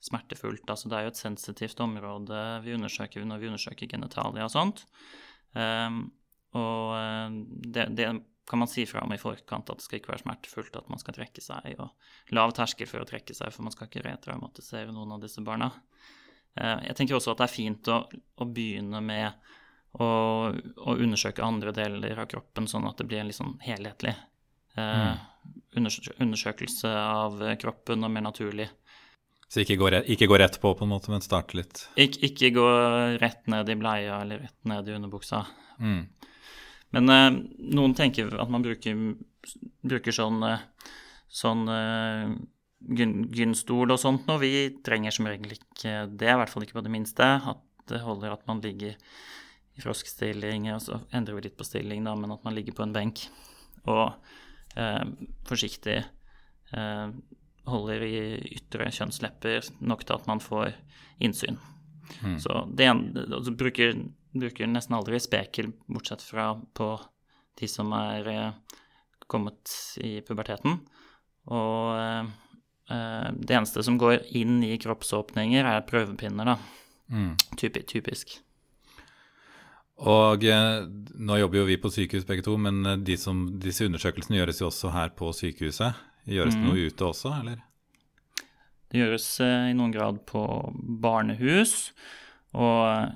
smertefullt. 0.00 0.64
Altså, 0.68 0.88
det 0.88 0.98
er 0.98 1.06
jo 1.06 1.12
et 1.14 1.20
sensitivt 1.20 1.80
område 1.80 2.38
vi 2.64 2.74
undersøker 2.74 3.24
når 3.24 3.42
vi 3.42 3.50
undersøker 3.52 3.88
genitalia 3.90 4.46
og 4.46 4.52
sånt. 4.52 4.86
Um, 5.52 6.12
og 6.54 6.94
det, 7.74 7.88
det, 7.98 8.06
kan 8.48 8.58
man 8.58 8.68
si 8.68 8.86
fra 8.86 9.02
om 9.04 9.12
i 9.14 9.18
forkant 9.20 9.70
at 9.70 9.78
det 9.78 9.86
skal 9.86 10.00
ikke 10.00 10.12
være 10.12 10.24
smertefullt, 10.24 10.76
at 10.76 10.88
man 10.90 11.00
skal 11.02 11.14
trekke 11.16 11.42
seg, 11.44 11.74
og 11.78 12.34
lav 12.34 12.54
terskel 12.56 12.88
for 12.90 13.02
å 13.02 13.08
trekke 13.08 13.36
seg, 13.36 13.52
for 13.54 13.66
man 13.66 13.74
skal 13.74 13.90
ikke 13.90 14.04
retraumatisere 14.06 14.94
noen 14.94 15.14
av 15.16 15.22
disse 15.22 15.42
barna. 15.46 15.70
Uh, 16.58 16.80
jeg 16.88 16.96
tenker 16.98 17.18
også 17.18 17.34
at 17.34 17.42
det 17.42 17.46
er 17.46 17.54
fint 17.54 17.90
å, 17.92 18.00
å 18.10 18.46
begynne 18.50 19.02
med 19.06 19.52
å, 20.02 20.08
å, 20.50 20.96
undersøke 20.96 21.46
andre 21.46 21.74
deler 21.76 22.18
av 22.18 22.26
kroppen, 22.30 22.66
sånn 22.70 22.88
at 22.90 22.98
det 22.98 23.06
blir 23.10 23.22
en 23.22 23.30
litt 23.30 23.38
sånn 23.38 23.54
helhetlig 23.62 24.16
uh, 24.78 25.14
undersøkelse 26.18 26.90
av 26.90 27.38
kroppen 27.62 28.06
og 28.06 28.12
mer 28.12 28.26
naturlig. 28.26 28.66
Så 29.50 29.64
ikke 29.64 29.78
gå, 29.80 29.88
rett, 29.90 30.10
ikke 30.10 30.28
gå 30.30 30.38
rett 30.38 30.58
på, 30.62 30.70
på 30.78 30.86
en 30.86 30.92
måte, 30.92 31.10
men 31.10 31.22
starte 31.24 31.56
litt 31.58 31.80
Ik 31.98 32.20
Ikke 32.22 32.52
gå 32.54 32.66
rett 33.18 33.48
ned 33.50 33.70
i 33.72 33.74
bleia 33.78 34.20
eller 34.22 34.44
rett 34.44 34.68
ned 34.70 34.86
i 34.86 34.94
underbuksa. 34.94 35.40
Mm. 35.82 36.04
Men 36.96 37.12
eh, 37.14 37.28
noen 37.76 37.94
tenker 37.98 38.32
at 38.40 38.50
man 38.50 38.64
bruker, 38.64 38.98
bruker 39.86 40.14
sånn, 40.14 40.42
uh, 40.42 40.62
sånn 41.30 41.64
uh, 41.70 42.32
gynstol 42.80 43.94
og 43.94 44.00
sånt 44.02 44.26
noe. 44.28 44.42
Vi 44.42 44.52
trenger 44.86 45.14
som 45.14 45.28
regel 45.30 45.54
ikke 45.58 46.04
det, 46.10 46.32
i 46.32 46.38
hvert 46.40 46.52
fall 46.52 46.66
ikke 46.66 46.80
på 46.80 46.86
det 46.86 46.94
minste. 46.94 47.26
At 47.54 47.62
det 47.90 48.02
holder 48.04 48.34
at 48.34 48.46
man 48.50 48.62
ligger 48.64 48.96
i 49.78 49.82
froskstilling, 49.82 50.70
og 50.74 50.82
så 50.84 51.00
endrer 51.14 51.38
vi 51.38 51.48
litt 51.48 51.58
på 51.58 51.66
stilling, 51.66 52.06
da, 52.06 52.16
men 52.18 52.34
at 52.34 52.42
man 52.46 52.56
ligger 52.56 52.76
på 52.76 52.86
en 52.86 52.94
benk 52.94 53.26
og 53.88 54.12
forsiktig 55.48 55.96
holder 57.66 58.04
i 58.06 58.18
ytre 58.54 58.86
kjønnslepper 58.94 59.70
nok 59.82 60.04
til 60.06 60.16
at 60.16 60.28
man 60.30 60.42
får 60.42 60.74
innsyn. 61.22 61.58
Mm. 62.22 62.38
Så 62.42 62.64
det 62.76 62.88
altså 62.90 63.54
bruker, 63.56 63.94
bruker, 64.32 64.68
nesten 64.70 64.96
aldri 64.96 65.20
spekel, 65.20 65.72
bortsett 65.90 66.22
fra 66.22 66.52
på 66.76 66.92
de 67.60 67.68
som 67.68 67.92
er 67.96 68.28
eh, 68.30 68.76
kommet 69.30 69.72
i 70.00 70.18
puberteten. 70.26 70.80
Og 71.50 71.96
eh, 71.96 72.30
eh 72.90 73.30
det 73.36 73.56
eneste 73.56 73.82
som 73.86 73.98
går 73.98 74.30
inn 74.38 74.62
i 74.66 74.76
kroppsåpninger, 74.78 75.64
er 75.64 75.86
prøvepinner, 75.88 76.54
da. 76.54 76.58
Mm. 77.10 77.34
Typisk. 77.56 77.88
typisk. 77.90 78.38
Og 80.00 80.44
nå 80.46 81.36
jobber 81.36 81.58
jo 81.58 81.66
vi 81.68 81.76
på 81.76 81.90
sykehus 81.92 82.24
begge 82.24 82.44
to, 82.46 82.54
men 82.56 83.04
de 83.04 83.16
som, 83.20 83.42
disse 83.60 83.84
undersøkelsene 83.84 84.38
gjøres 84.38 84.62
jo 84.62 84.70
også 84.70 84.92
her 84.94 85.10
på 85.12 85.28
sykehuset. 85.36 85.98
Gjøres 86.24 86.54
det 86.54 86.62
mm. 86.62 86.68
noe 86.70 86.86
ute 86.86 87.04
også, 87.04 87.34
eller? 87.42 87.58
Det 88.90 89.02
gjøres 89.02 89.26
i 89.44 89.74
noen 89.76 89.92
grad 89.92 90.22
på 90.30 90.40
barnehus. 91.02 91.90
Og 92.56 93.12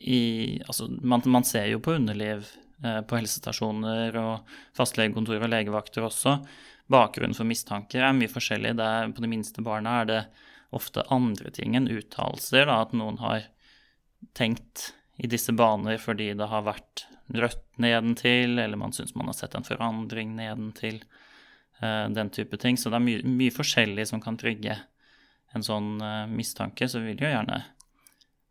i 0.00 0.60
Altså, 0.66 0.88
man, 1.00 1.22
man 1.26 1.44
ser 1.44 1.68
jo 1.70 1.80
på 1.82 1.96
underliv 1.96 2.46
eh, 2.84 3.00
på 3.00 3.18
helsestasjoner 3.18 4.16
og 4.20 4.56
fastlegekontor 4.76 5.40
og 5.40 5.52
legevakter 5.52 6.06
også. 6.06 6.38
Bakgrunnen 6.92 7.36
for 7.36 7.48
mistanker 7.48 8.04
er 8.04 8.16
mye 8.16 8.30
forskjellig. 8.30 8.76
Er, 8.78 9.10
på 9.14 9.24
de 9.24 9.30
minste 9.30 9.64
barna 9.64 10.00
er 10.02 10.10
det 10.10 10.22
ofte 10.76 11.04
andre 11.14 11.50
ting 11.54 11.76
enn 11.78 11.90
uttalelser. 11.90 12.70
At 12.70 12.94
noen 12.96 13.18
har 13.22 13.48
tenkt 14.36 14.92
i 15.16 15.28
disse 15.30 15.54
baner 15.56 15.98
fordi 16.02 16.32
det 16.36 16.50
har 16.50 16.66
vært 16.66 17.06
rødt 17.34 17.64
nedentil, 17.82 18.58
eller 18.62 18.78
man 18.78 18.92
syns 18.94 19.16
man 19.16 19.32
har 19.32 19.34
sett 19.38 19.56
en 19.58 19.66
forandring 19.66 20.36
nedentil. 20.36 21.00
Eh, 21.80 22.08
den 22.08 22.30
type 22.30 22.56
ting. 22.56 22.76
Så 22.76 22.90
det 22.90 23.00
er 23.00 23.04
mye, 23.04 23.22
mye 23.28 23.52
forskjellig 23.52 24.06
som 24.08 24.22
kan 24.22 24.38
trygge 24.40 24.78
en 25.56 25.64
sånn 25.64 25.96
eh, 26.00 26.24
mistanke. 26.30 26.88
Så 26.88 27.02
vi 27.02 27.12
vil 27.12 27.26
jo 27.26 27.32
gjerne 27.32 27.62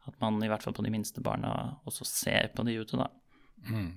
at 0.05 0.17
man 0.21 0.41
i 0.43 0.49
hvert 0.49 0.63
fall 0.63 0.75
på 0.77 0.85
de 0.85 0.93
minste 0.93 1.23
barna 1.23 1.51
også 1.89 2.07
ser 2.07 2.51
på 2.55 2.65
de 2.67 2.77
ute, 2.79 2.99
da. 2.99 3.09
Mm. 3.69 3.93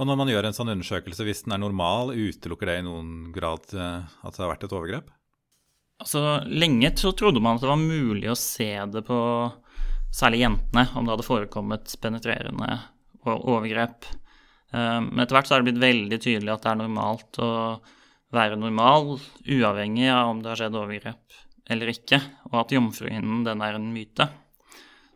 Og 0.00 0.08
når 0.08 0.16
man 0.16 0.30
gjør 0.32 0.48
en 0.48 0.56
sånn 0.56 0.72
undersøkelse, 0.72 1.26
hvis 1.26 1.42
den 1.44 1.56
er 1.56 1.60
normal, 1.60 2.14
utelukker 2.16 2.70
det 2.70 2.78
i 2.80 2.84
noen 2.86 3.10
grad 3.34 3.66
uh, 3.76 4.06
at 4.24 4.36
det 4.36 4.44
har 4.44 4.54
vært 4.54 4.64
et 4.64 4.76
overgrep? 4.76 5.10
Altså, 6.00 6.22
Lenge 6.48 6.94
så 6.96 7.12
trodde 7.12 7.42
man 7.44 7.58
at 7.58 7.64
det 7.64 7.68
var 7.68 7.82
mulig 7.82 8.30
å 8.32 8.38
se 8.38 8.70
det 8.88 9.04
på 9.04 9.20
særlig 10.16 10.40
jentene, 10.46 10.86
om 10.96 11.04
det 11.04 11.12
hadde 11.12 11.26
forekommet 11.26 11.92
penetrerende 12.00 12.78
overgrep. 13.28 14.08
Eh, 14.72 14.98
men 15.04 15.20
etter 15.22 15.36
hvert 15.36 15.50
så 15.50 15.56
er 15.56 15.62
det 15.62 15.68
blitt 15.68 15.84
veldig 15.84 16.18
tydelig 16.24 16.54
at 16.54 16.64
det 16.64 16.72
er 16.72 16.80
normalt 16.80 17.40
å 17.44 17.50
være 18.34 18.58
normal, 18.58 19.18
uavhengig 19.44 20.08
av 20.14 20.32
om 20.32 20.40
det 20.42 20.52
har 20.52 20.62
skjedd 20.62 20.80
overgrep 20.80 21.40
eller 21.70 21.92
ikke, 21.92 22.18
og 22.50 22.56
at 22.64 22.72
jomfruhinnen 22.74 23.44
den 23.46 23.60
er 23.62 23.76
en 23.78 23.90
myte. 23.94 24.26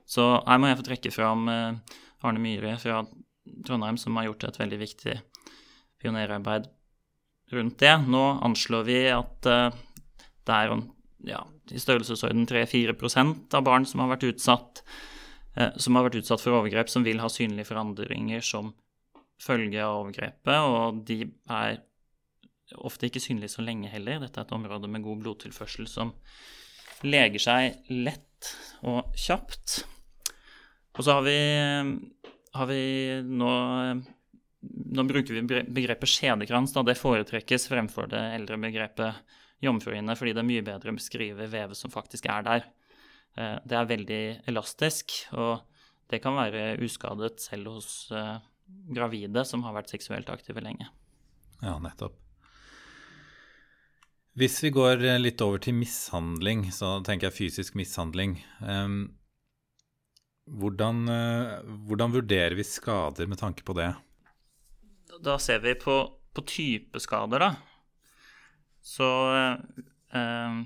Så 0.07 0.25
her 0.45 0.61
må 0.61 0.71
jeg 0.71 0.81
få 0.81 0.87
trekke 0.89 1.13
fram 1.15 1.49
eh, 1.49 1.97
Arne 2.25 2.43
Myhre 2.43 2.77
fra 2.81 3.03
Trondheim, 3.67 3.99
som 4.01 4.17
har 4.19 4.29
gjort 4.29 4.49
et 4.49 4.61
veldig 4.61 4.81
viktig 4.81 5.17
pionerarbeid 6.03 6.69
rundt 7.55 7.81
det. 7.81 7.95
Nå 8.09 8.25
anslår 8.45 8.87
vi 8.89 9.01
at 9.13 9.51
eh, 9.51 9.81
det 10.45 10.61
er 10.61 10.77
ja, 11.31 11.41
i 11.73 11.81
størrelsesorden 11.81 12.47
3-4% 12.51 13.57
av 13.57 13.65
barn 13.65 13.89
som 13.89 14.05
har 14.05 14.15
vært 14.17 14.29
utsatt 14.35 14.85
som 15.79 15.95
har 15.95 16.03
vært 16.09 16.17
utsatt 16.19 16.43
for 16.43 16.57
overgrep, 16.59 16.89
som 16.91 17.05
vil 17.07 17.21
ha 17.23 17.29
synlige 17.31 17.69
forandringer 17.69 18.43
som 18.43 18.73
følge 19.39 19.83
av 19.83 20.01
overgrepet, 20.01 20.67
og 20.67 21.03
de 21.07 21.21
er 21.53 21.79
ofte 22.83 23.09
ikke 23.09 23.23
synlige 23.23 23.55
så 23.55 23.65
lenge 23.65 23.91
heller. 23.93 24.23
Dette 24.23 24.41
er 24.41 24.49
et 24.49 24.55
område 24.57 24.91
med 24.91 25.05
god 25.05 25.23
blodtilførsel 25.23 25.89
som 25.91 26.15
leger 27.05 27.43
seg 27.43 27.91
lett 27.93 28.55
og 28.89 29.13
kjapt. 29.19 29.83
Og 30.95 31.05
så 31.05 31.17
har 31.17 31.25
vi, 31.27 31.39
har 32.55 32.71
vi 32.71 32.83
nå 33.27 33.55
Nå 34.65 35.03
bruker 35.05 35.37
vi 35.37 35.43
begrepet 35.77 36.09
skjedekrans. 36.09 36.73
Da. 36.73 36.81
Det 36.87 36.95
foretrekkes 36.97 37.67
fremfor 37.69 38.07
det 38.09 38.21
eldre 38.39 38.57
begrepet 38.63 39.35
jomfruhinne, 39.61 40.15
fordi 40.17 40.33
det 40.33 40.41
er 40.41 40.49
mye 40.49 40.65
bedre 40.65 40.93
å 40.93 40.97
beskrive 40.97 41.49
vevet 41.53 41.77
som 41.77 41.93
faktisk 41.93 42.31
er 42.33 42.47
der. 42.47 42.65
Eh, 43.37 43.59
det 43.61 43.77
er 43.77 43.91
veldig 43.91 44.23
elastisk, 44.49 45.13
og 45.37 45.67
det 46.09 46.23
kan 46.25 46.39
være 46.39 46.79
uskadet 46.85 47.43
selv 47.45 47.75
hos 47.77 47.91
eh, 48.15 48.39
gravide 48.97 49.45
som 49.45 49.67
har 49.67 49.77
vært 49.77 49.93
seksuelt 49.93 50.31
aktive 50.33 50.65
lenge. 50.65 50.89
Ja, 51.61 51.77
nettopp. 51.83 52.17
Hvis 54.35 54.57
vi 54.65 54.73
går 54.75 55.05
litt 55.21 55.45
over 55.45 55.61
til 55.63 55.77
mishandling, 55.79 56.67
så 56.75 56.97
tenker 57.07 57.29
jeg 57.29 57.37
fysisk 57.37 57.77
mishandling. 57.79 58.41
Um, 58.59 59.13
hvordan, 60.45 61.05
uh, 61.09 61.77
hvordan, 61.89 62.13
vurderer 62.19 62.57
vi 62.59 62.67
skader 62.67 63.29
med 63.31 63.41
tanke 63.41 63.65
på 63.65 63.77
det? 63.79 63.93
Da 65.25 65.39
ser 65.41 65.63
vi 65.65 65.75
på, 65.79 65.97
på 66.35 66.45
typeskader, 66.49 67.41
da. 67.41 67.53
Så 68.85 69.09
eh, 70.13 70.57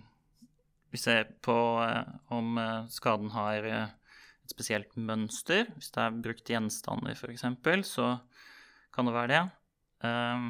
vi 0.90 0.98
ser 0.98 1.28
på 1.44 1.54
eh, 1.84 2.08
om 2.34 2.58
skaden 2.90 3.30
har 3.30 3.66
et 3.68 4.50
spesielt 4.50 4.96
mønster. 4.98 5.68
Hvis 5.76 5.92
det 5.94 6.02
er 6.02 6.18
brukt 6.24 6.50
gjenstander, 6.50 7.14
f.eks., 7.14 7.46
så 7.86 8.08
kan 8.94 9.06
det 9.06 9.14
være 9.14 9.30
det. 9.34 9.44
Eh, 10.08 10.48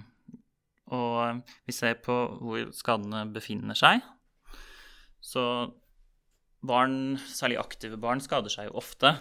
og 0.96 1.42
vi 1.68 1.76
ser 1.76 1.98
på 2.00 2.16
hvor 2.40 2.72
skadene 2.72 3.26
befinner 3.34 3.76
seg. 3.76 4.00
Så 5.20 5.44
barn, 6.66 7.18
særlig 7.30 7.60
aktive 7.60 7.98
barn, 8.00 8.22
skader 8.24 8.52
seg 8.52 8.70
jo 8.70 8.78
ofte. 8.80 9.14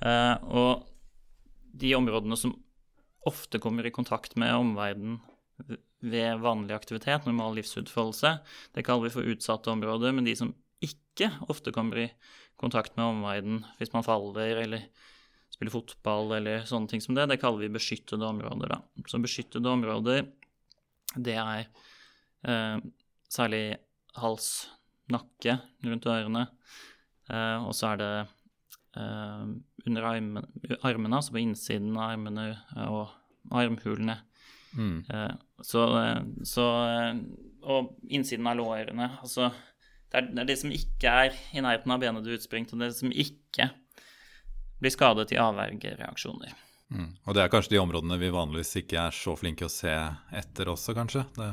Uh, 0.00 0.36
og 0.48 0.86
de 1.80 1.92
områdene 1.96 2.38
som 2.38 2.56
ofte 3.28 3.60
kommer 3.62 3.86
i 3.86 3.92
kontakt 3.94 4.36
med 4.40 4.54
omverdenen 4.56 5.20
ved 6.00 6.40
vanlig 6.40 6.74
aktivitet, 6.74 7.26
normal 7.28 7.58
livsutfoldelse, 7.58 8.38
det 8.74 8.84
kaller 8.86 9.08
vi 9.08 9.14
for 9.14 9.28
utsatte 9.28 9.72
områder. 9.72 10.14
Men 10.16 10.26
de 10.26 10.34
som 10.38 10.54
ikke 10.80 11.28
ofte 11.52 11.72
kommer 11.76 12.06
i 12.06 12.10
kontakt 12.60 12.96
med 12.96 13.04
omverdenen 13.04 13.64
hvis 13.78 13.92
man 13.92 14.04
faller 14.04 14.62
eller 14.64 14.88
spiller 15.50 15.74
fotball 15.74 16.36
eller 16.38 16.64
sånne 16.68 16.88
ting 16.88 17.02
som 17.04 17.16
det. 17.16 17.28
Det 17.28 17.40
kaller 17.42 17.66
vi 17.66 17.74
beskyttede 17.74 18.24
områder, 18.24 18.72
da. 18.72 18.80
Så 19.10 19.20
beskyttede 19.20 19.68
områder, 19.68 20.24
det 21.16 21.36
er 21.36 21.66
eh, 22.46 22.78
særlig 23.28 23.64
hals, 24.20 24.70
nakke 25.14 25.58
rundt 25.86 26.06
ørene. 26.10 26.46
Eh, 27.30 27.58
og 27.66 27.74
så 27.76 27.92
er 27.92 28.00
det 28.00 28.10
eh, 28.96 29.44
under 29.86 30.08
armene, 30.10 30.42
armene, 30.82 31.16
altså 31.20 31.34
på 31.36 31.42
innsiden 31.44 31.94
av 31.96 32.12
armene 32.14 32.46
og 32.88 33.12
armhulene. 33.56 34.18
Mm. 34.76 34.98
Eh, 35.10 35.32
så, 35.66 35.84
eh, 35.98 36.20
så 36.46 36.66
eh, 36.86 37.16
Og 37.66 37.88
innsiden 38.08 38.46
av 38.46 38.56
lårene. 38.56 39.08
Altså 39.20 39.50
det 40.10 40.18
er, 40.18 40.28
det 40.30 40.40
er 40.42 40.48
det 40.48 40.58
som 40.58 40.72
ikke 40.74 41.10
er 41.26 41.34
i 41.54 41.62
nærheten 41.62 41.92
av 41.94 42.00
benet 42.02 42.24
du 42.26 42.32
utspringt, 42.34 42.72
og 42.74 42.80
det 42.82 42.88
som 42.96 43.12
ikke 43.12 43.68
blir 44.80 44.90
skadet 44.94 45.30
i 45.34 45.38
avvergereaksjoner. 45.38 46.54
Mm. 46.90 47.12
Og 47.28 47.36
det 47.36 47.44
er 47.44 47.50
kanskje 47.52 47.76
de 47.76 47.78
områdene 47.82 48.16
vi 48.18 48.30
vanligvis 48.34 48.72
ikke 48.80 48.98
er 49.04 49.14
så 49.14 49.36
flinke 49.38 49.68
å 49.68 49.70
se 49.70 49.92
etter 50.34 50.72
også, 50.72 50.96
kanskje? 50.98 51.22
Det, 51.36 51.50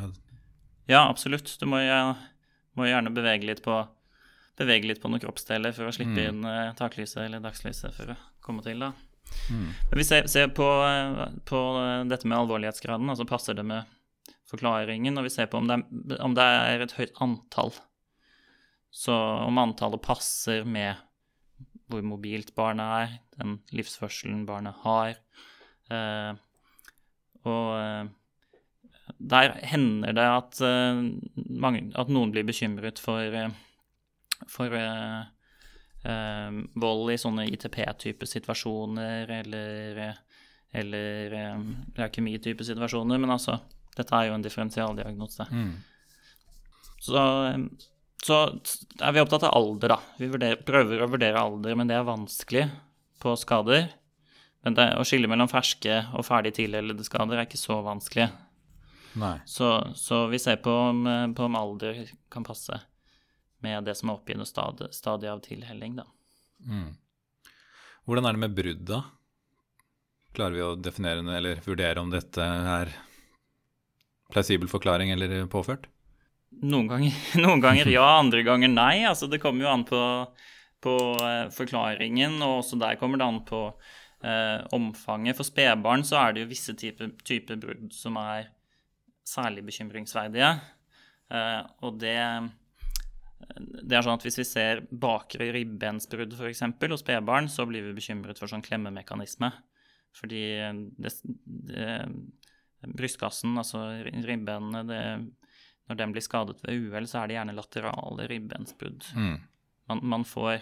Ja, 0.90 1.04
absolutt. 1.12 1.52
Du 1.60 1.68
må, 1.70 1.82
jo- 1.84 2.16
må 2.78 2.88
gjerne 2.88 3.14
bevege 3.14 3.50
litt 3.50 3.64
på 3.66 3.82
bevege 4.58 4.90
litt 4.90 5.02
på 5.02 5.10
noen 5.12 5.22
kroppsdeler 5.22 5.76
for 5.76 5.90
å 5.90 5.94
slippe 5.94 6.24
inn 6.32 6.46
eh, 6.48 6.72
taklyset 6.78 7.24
eller 7.28 7.44
dagslyset 7.44 7.94
for 7.94 8.14
å 8.14 8.18
komme 8.42 8.64
til, 8.66 8.82
da. 8.82 8.90
mm. 9.52 9.68
Men 9.92 10.00
vi 10.02 10.06
ser, 10.08 10.30
ser 10.32 10.50
på, 10.58 10.66
eh, 10.88 11.28
på 11.46 11.60
eh, 11.84 12.06
dette 12.10 12.30
med 12.30 12.40
alvorlighetsgraden, 12.40 13.12
altså 13.14 13.28
passer 13.30 13.58
det 13.58 13.68
med 13.68 13.86
forklaringen, 14.50 15.20
og 15.20 15.28
vi 15.28 15.34
ser 15.34 15.50
på 15.52 15.60
om 15.60 15.70
det 15.70 15.78
er, 15.78 16.24
om 16.26 16.34
det 16.38 16.48
er 16.48 16.86
et 16.86 16.96
høyt 16.98 17.22
antall. 17.24 17.74
Så 18.90 19.14
om 19.14 19.62
antallet 19.62 20.02
passer 20.02 20.66
med 20.66 21.04
hvor 21.88 22.04
mobilt 22.04 22.54
barnet 22.58 22.94
er, 23.04 23.18
den 23.38 23.60
livsførselen 23.76 24.46
barnet 24.48 24.80
har. 24.84 25.20
Eh, 25.94 26.34
og 27.48 28.16
der 29.18 29.56
hender 29.66 30.14
det 30.14 30.28
at, 30.30 30.62
eh, 30.62 31.02
mange, 31.50 31.92
at 31.98 32.10
noen 32.10 32.32
blir 32.34 32.46
bekymret 32.46 33.00
for, 33.02 33.22
eh, 33.22 33.50
for 34.48 34.74
eh, 34.78 35.26
vold 36.78 37.12
i 37.12 37.18
sånne 37.20 37.48
ITP-type 37.50 38.28
situasjoner 38.30 39.32
eller, 39.42 40.00
eller 40.72 41.36
um, 41.58 41.66
leukemi-type 41.98 42.64
situasjoner. 42.64 43.20
Men 43.20 43.34
altså, 43.34 43.58
dette 43.98 44.16
er 44.16 44.30
jo 44.30 44.38
en 44.38 44.46
differensialdiagnose. 44.46 45.50
Mm. 45.52 45.74
Så, 47.04 47.20
så 48.24 48.40
er 49.02 49.14
vi 49.14 49.24
opptatt 49.24 49.50
av 49.50 49.58
alder, 49.58 49.98
da. 49.98 50.00
Vi 50.22 50.30
vurderer, 50.32 50.62
prøver 50.64 51.04
å 51.04 51.12
vurdere 51.12 51.44
alder, 51.44 51.76
men 51.76 51.90
det 51.90 51.98
er 51.98 52.08
vanskelig 52.08 52.68
på 53.20 53.36
skader. 53.42 53.90
Men 54.64 54.78
det, 54.78 54.88
å 54.96 55.06
skille 55.08 55.30
mellom 55.32 55.50
ferske 55.52 56.06
og 56.16 56.26
ferdig 56.28 56.56
tildelede 56.58 57.06
skader 57.08 57.42
er 57.42 57.50
ikke 57.50 57.60
så 57.60 57.82
vanskelig. 57.86 58.30
Så, 59.46 59.72
så 59.96 60.26
vi 60.32 60.40
ser 60.40 60.62
på 60.64 60.72
om, 60.72 61.02
eh, 61.08 61.26
på 61.38 61.48
om 61.48 61.58
alder 61.60 62.06
kan 62.34 62.46
passe 62.48 62.80
med 63.66 63.88
det 63.88 63.96
som 63.98 64.12
er 64.12 64.20
oppgitt 64.20 64.48
stadie, 64.48 64.92
stadiet 64.94 65.34
av 65.34 65.42
tilhelling, 65.46 65.98
da. 65.98 66.06
Mm. 66.68 66.96
Hvordan 68.08 68.28
er 68.28 68.38
det 68.38 68.44
med 68.46 68.56
brudd, 68.58 68.86
da? 68.88 69.02
Klarer 70.38 70.56
vi 70.56 70.64
å 70.64 70.76
definere 70.80 71.24
eller 71.38 71.62
vurdere 71.66 72.02
om 72.02 72.12
dette 72.14 72.44
er 72.78 72.94
plausibel 74.32 74.70
forklaring 74.70 75.12
eller 75.12 75.46
påført? 75.52 75.88
Noen 76.62 76.88
ganger, 76.90 77.16
noen 77.44 77.64
ganger 77.64 77.90
ja, 77.92 78.06
andre 78.20 78.44
ganger 78.48 78.72
nei. 78.72 79.06
Altså, 79.08 79.30
det 79.32 79.42
kommer 79.44 79.66
jo 79.66 79.72
an 79.74 79.86
på, 79.88 80.02
på 80.84 80.98
eh, 81.26 81.48
forklaringen, 81.54 82.40
og 82.46 82.62
også 82.62 82.80
der 82.82 83.00
kommer 83.02 83.20
det 83.20 83.28
an 83.28 83.42
på 83.48 83.64
eh, 84.24 84.62
omfanget. 84.76 85.38
For 85.40 85.48
spedbarn 85.48 86.06
så 86.08 86.22
er 86.22 86.36
det 86.36 86.46
jo 86.46 86.52
visse 86.54 86.78
typer 86.78 87.12
type 87.28 87.60
brudd 87.60 87.92
som 87.96 88.20
er 88.22 88.52
særlig 89.28 89.66
bekymringsverdige. 89.68 90.50
Eh, 91.34 91.62
og 91.84 91.98
det, 92.02 92.16
det 93.84 93.98
er 93.98 94.06
sånn 94.06 94.16
at 94.18 94.26
hvis 94.28 94.40
vi 94.42 94.48
ser 94.48 94.84
bakre 94.92 95.50
ribbensbrudd 95.56 96.38
f.eks. 96.38 96.64
hos 96.88 97.04
spedbarn, 97.04 97.50
så 97.52 97.68
blir 97.70 97.90
vi 97.90 97.98
bekymret 97.98 98.40
for 98.40 98.52
sånn 98.52 98.64
klemmemekanisme. 98.66 99.52
Fordi 100.18 100.44
det, 100.98 101.12
det, 101.68 101.90
brystkassen, 102.98 103.58
altså 103.60 103.84
ribbenene, 104.26 104.86
det 104.88 105.04
når 105.88 106.00
den 106.02 106.12
blir 106.12 106.24
skadet 106.26 106.60
ved 106.66 106.90
uhell, 106.90 107.06
så 107.08 107.22
er 107.22 107.30
det 107.30 107.38
gjerne 107.38 107.54
laterale 107.56 108.26
ribbensbrudd. 108.28 109.06
Mm. 109.16 109.36
Man, 109.88 110.02
man 110.16 110.26
får 110.28 110.58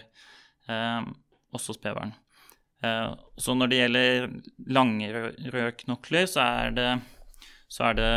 eh, 0.70 1.08
også 1.56 1.74
spedbarn. 1.74 2.12
Eh, 2.86 3.10
så 3.42 3.56
når 3.58 3.72
det 3.72 3.80
gjelder 3.80 4.28
lange 4.76 5.08
rø- 5.16 5.32
røde 5.50 5.72
knokler, 5.80 6.28
så 6.30 6.44
er 6.46 6.76
det, 6.76 6.86
så 7.68 7.90
er 7.90 7.98
det 7.98 8.12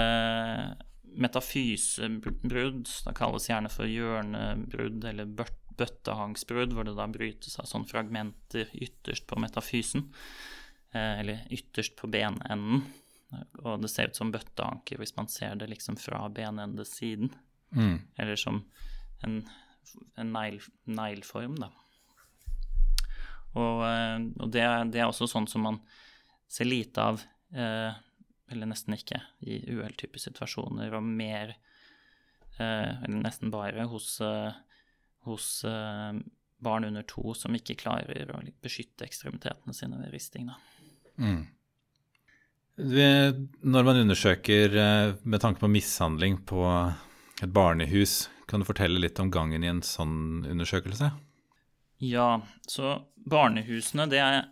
metafysebrudd. 1.20 2.86
Det 3.06 3.16
kalles 3.18 3.50
gjerne 3.50 3.72
for 3.74 3.90
hjørnebrudd 3.90 5.06
eller 5.10 5.30
bøttehangsbrudd, 5.80 6.76
hvor 6.76 6.88
det 6.88 6.96
da 6.98 7.08
brytes 7.12 7.60
av 7.62 7.70
sånne 7.70 7.90
fragmenter 7.90 8.72
ytterst 8.78 9.28
på 9.30 9.40
metafysen, 9.42 10.10
eh, 10.94 11.20
eller 11.22 11.46
ytterst 11.56 11.98
på 12.00 12.10
benenden. 12.12 12.84
Og 13.64 13.82
det 13.84 13.92
ser 13.94 14.10
ut 14.10 14.18
som 14.18 14.32
bøtteanker 14.34 15.02
hvis 15.02 15.16
man 15.18 15.30
ser 15.30 15.58
det 15.60 15.70
liksom 15.70 15.98
fra 16.02 16.24
benendesiden. 16.34 17.34
Mm. 17.76 18.00
Eller 18.18 18.40
som 18.40 18.64
en, 19.26 19.44
en 20.18 20.32
negleform, 20.34 21.58
da. 21.62 21.70
Og, 23.58 23.82
eh, 23.86 24.18
og 24.40 24.52
det, 24.54 24.66
det 24.94 25.02
er 25.02 25.10
også 25.10 25.30
sånn 25.30 25.50
som 25.50 25.66
man 25.66 25.82
ser 26.50 26.70
lite 26.70 27.02
av, 27.12 27.22
eh, 27.54 27.98
eller 28.52 28.70
nesten 28.70 28.96
ikke, 28.98 29.22
i 29.46 29.62
uhelltype 29.76 30.20
situasjoner, 30.22 30.94
og 30.98 31.06
mer, 31.06 31.56
eh, 32.58 32.92
eller 33.04 33.22
nesten 33.22 33.54
bare, 33.54 33.86
hos, 33.92 34.16
eh, 34.26 34.52
hos 35.28 35.52
eh, 35.68 36.20
barn 36.60 36.88
under 36.90 37.06
to 37.08 37.34
som 37.38 37.56
ikke 37.56 37.78
klarer 37.80 38.34
å 38.34 38.42
beskytte 38.64 39.08
ekstremitetene 39.08 39.76
sine 39.76 40.02
ved 40.02 40.12
risting. 40.16 40.50
Mm. 41.20 41.46
Når 42.80 43.88
man 43.88 44.02
undersøker 44.06 44.76
med 45.24 45.42
tanke 45.44 45.60
på 45.60 45.72
mishandling 45.72 46.38
på 46.48 46.64
et 47.44 47.52
barnehus, 47.52 48.30
kan 48.48 48.60
du 48.60 48.68
fortelle 48.68 49.00
litt 49.00 49.20
om 49.20 49.32
gangen 49.32 49.64
i 49.64 49.72
en 49.72 49.82
sånn 49.86 50.46
undersøkelse? 50.48 51.12
Ja, 52.00 52.42
så 52.68 52.94
barnehusene 53.30 54.08
det 54.12 54.22
er, 54.24 54.48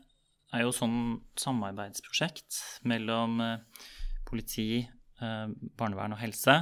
er 0.56 0.64
jo 0.64 0.74
sånn 0.76 1.00
samarbeidsprosjekt 1.40 2.60
mellom 2.88 3.42
eh, 3.44 3.86
politi, 4.28 4.86
eh, 5.22 5.48
barnevern 5.80 6.16
og 6.16 6.22
helse. 6.22 6.58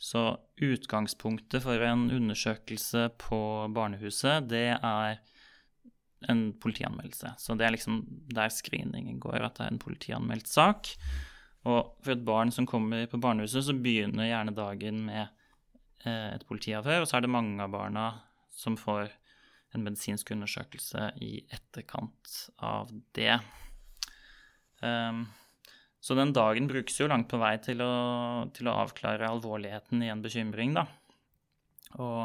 Så 0.00 0.22
utgangspunktet 0.64 1.62
for 1.64 1.82
en 1.84 2.08
undersøkelse 2.14 3.10
på 3.20 3.40
barnehuset, 3.76 4.48
det 4.48 4.70
er 4.76 5.18
en 6.28 6.46
politianmeldelse. 6.60 7.34
Så 7.40 7.56
det 7.56 7.66
er 7.66 7.74
liksom 7.74 8.00
der 8.32 8.52
screeningen 8.52 9.20
går, 9.20 9.40
at 9.44 9.58
det 9.58 9.66
er 9.66 9.74
en 9.74 9.82
politianmeldt 9.82 10.48
sak. 10.48 10.94
Og 11.68 11.92
for 12.00 12.14
et 12.14 12.24
barn 12.24 12.52
som 12.52 12.68
kommer 12.68 13.06
på 13.10 13.20
barnehuset, 13.20 13.66
så 13.66 13.76
begynner 13.76 14.30
gjerne 14.30 14.56
dagen 14.56 15.04
med 15.06 15.26
eh, 16.06 16.34
et 16.34 16.46
politiavhør, 16.48 17.04
og 17.04 17.08
så 17.08 17.18
er 17.18 17.26
det 17.26 17.34
mange 17.36 17.60
av 17.60 17.72
barna 17.72 18.06
som 18.56 18.76
får 18.80 19.12
en 19.74 19.84
medisinsk 19.86 20.32
undersøkelse 20.34 21.12
i 21.22 21.44
etterkant 21.52 22.32
av 22.66 22.90
det. 23.16 23.36
Um, 24.80 25.26
så 26.00 26.16
den 26.16 26.32
dagen 26.32 26.68
brukes 26.68 26.96
jo 27.00 27.08
langt 27.10 27.28
på 27.28 27.38
vei 27.40 27.54
til 27.60 27.82
å, 27.84 27.92
til 28.56 28.70
å 28.70 28.76
avklare 28.82 29.28
alvorligheten 29.28 30.00
i 30.02 30.08
en 30.08 30.22
bekymring, 30.24 30.72
da. 30.78 30.86
Og 32.00 32.22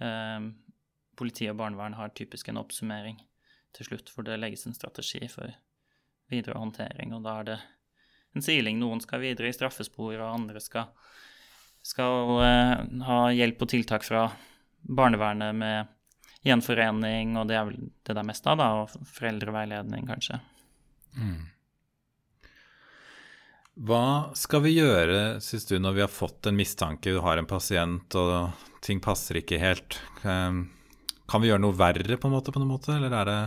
ehm, 0.00 0.52
politi 1.18 1.48
og 1.50 1.58
barnevern 1.60 1.98
har 1.98 2.14
typisk 2.16 2.48
en 2.48 2.62
oppsummering 2.62 3.18
til 3.76 3.90
slutt, 3.90 4.12
hvor 4.14 4.24
det 4.24 4.38
legges 4.40 4.64
en 4.68 4.76
strategi 4.76 5.26
for 5.28 5.52
videre 6.32 6.56
håndtering, 6.56 7.12
og 7.12 7.26
da 7.26 7.36
er 7.40 7.50
det 7.50 7.58
en 8.36 8.44
siling. 8.44 8.80
Noen 8.80 9.02
skal 9.04 9.20
videre 9.22 9.50
i 9.50 9.56
straffespor, 9.56 10.16
og 10.16 10.30
andre 10.30 10.62
skal, 10.64 10.88
skal 11.84 12.32
eh, 12.46 12.74
ha 13.10 13.20
hjelp 13.36 13.66
og 13.66 13.72
tiltak 13.74 14.08
fra 14.08 14.30
barnevernet 14.86 15.52
med 15.56 15.95
gjenforening, 16.46 17.36
og 17.40 17.48
det 17.50 17.58
er 17.58 17.68
vel 17.68 17.76
det 18.06 18.14
det 18.14 18.22
er 18.22 18.28
mest 18.28 18.46
av, 18.46 18.60
da, 18.60 18.70
og 18.82 19.12
foreldreveiledning, 19.16 20.06
kanskje. 20.08 20.38
Hva 23.76 24.32
skal 24.36 24.62
vi 24.64 24.76
gjøre, 24.78 25.40
syns 25.44 25.66
du, 25.68 25.76
når 25.82 25.96
vi 25.98 26.04
har 26.06 26.12
fått 26.12 26.48
en 26.48 26.56
mistanke, 26.56 27.12
du 27.12 27.20
har 27.24 27.36
en 27.36 27.48
pasient 27.48 28.16
og 28.16 28.66
ting 28.84 29.02
passer 29.04 29.42
ikke 29.42 29.60
helt? 29.60 29.98
Ehm, 30.24 30.68
Kan 31.26 31.42
vi 31.42 31.48
gjøre 31.50 31.58
noe 31.64 31.74
verre 31.74 32.16
på 32.16 32.28
en 32.28 32.36
måte, 32.36 32.52
på 32.54 32.60
noen 32.62 32.70
måte, 32.70 32.94
eller 32.94 33.10
er 33.10 33.26
det 33.26 33.40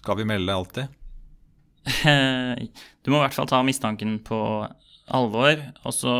Skal 0.00 0.16
vi 0.16 0.24
melde 0.24 0.54
alltid? 0.54 0.88
Du 3.04 3.12
må 3.12 3.20
i 3.20 3.22
hvert 3.22 3.36
fall 3.36 3.46
ta 3.46 3.60
mistanken 3.62 4.18
på 4.26 4.38
alvor, 5.14 5.60
og 5.86 5.92
så 5.94 6.14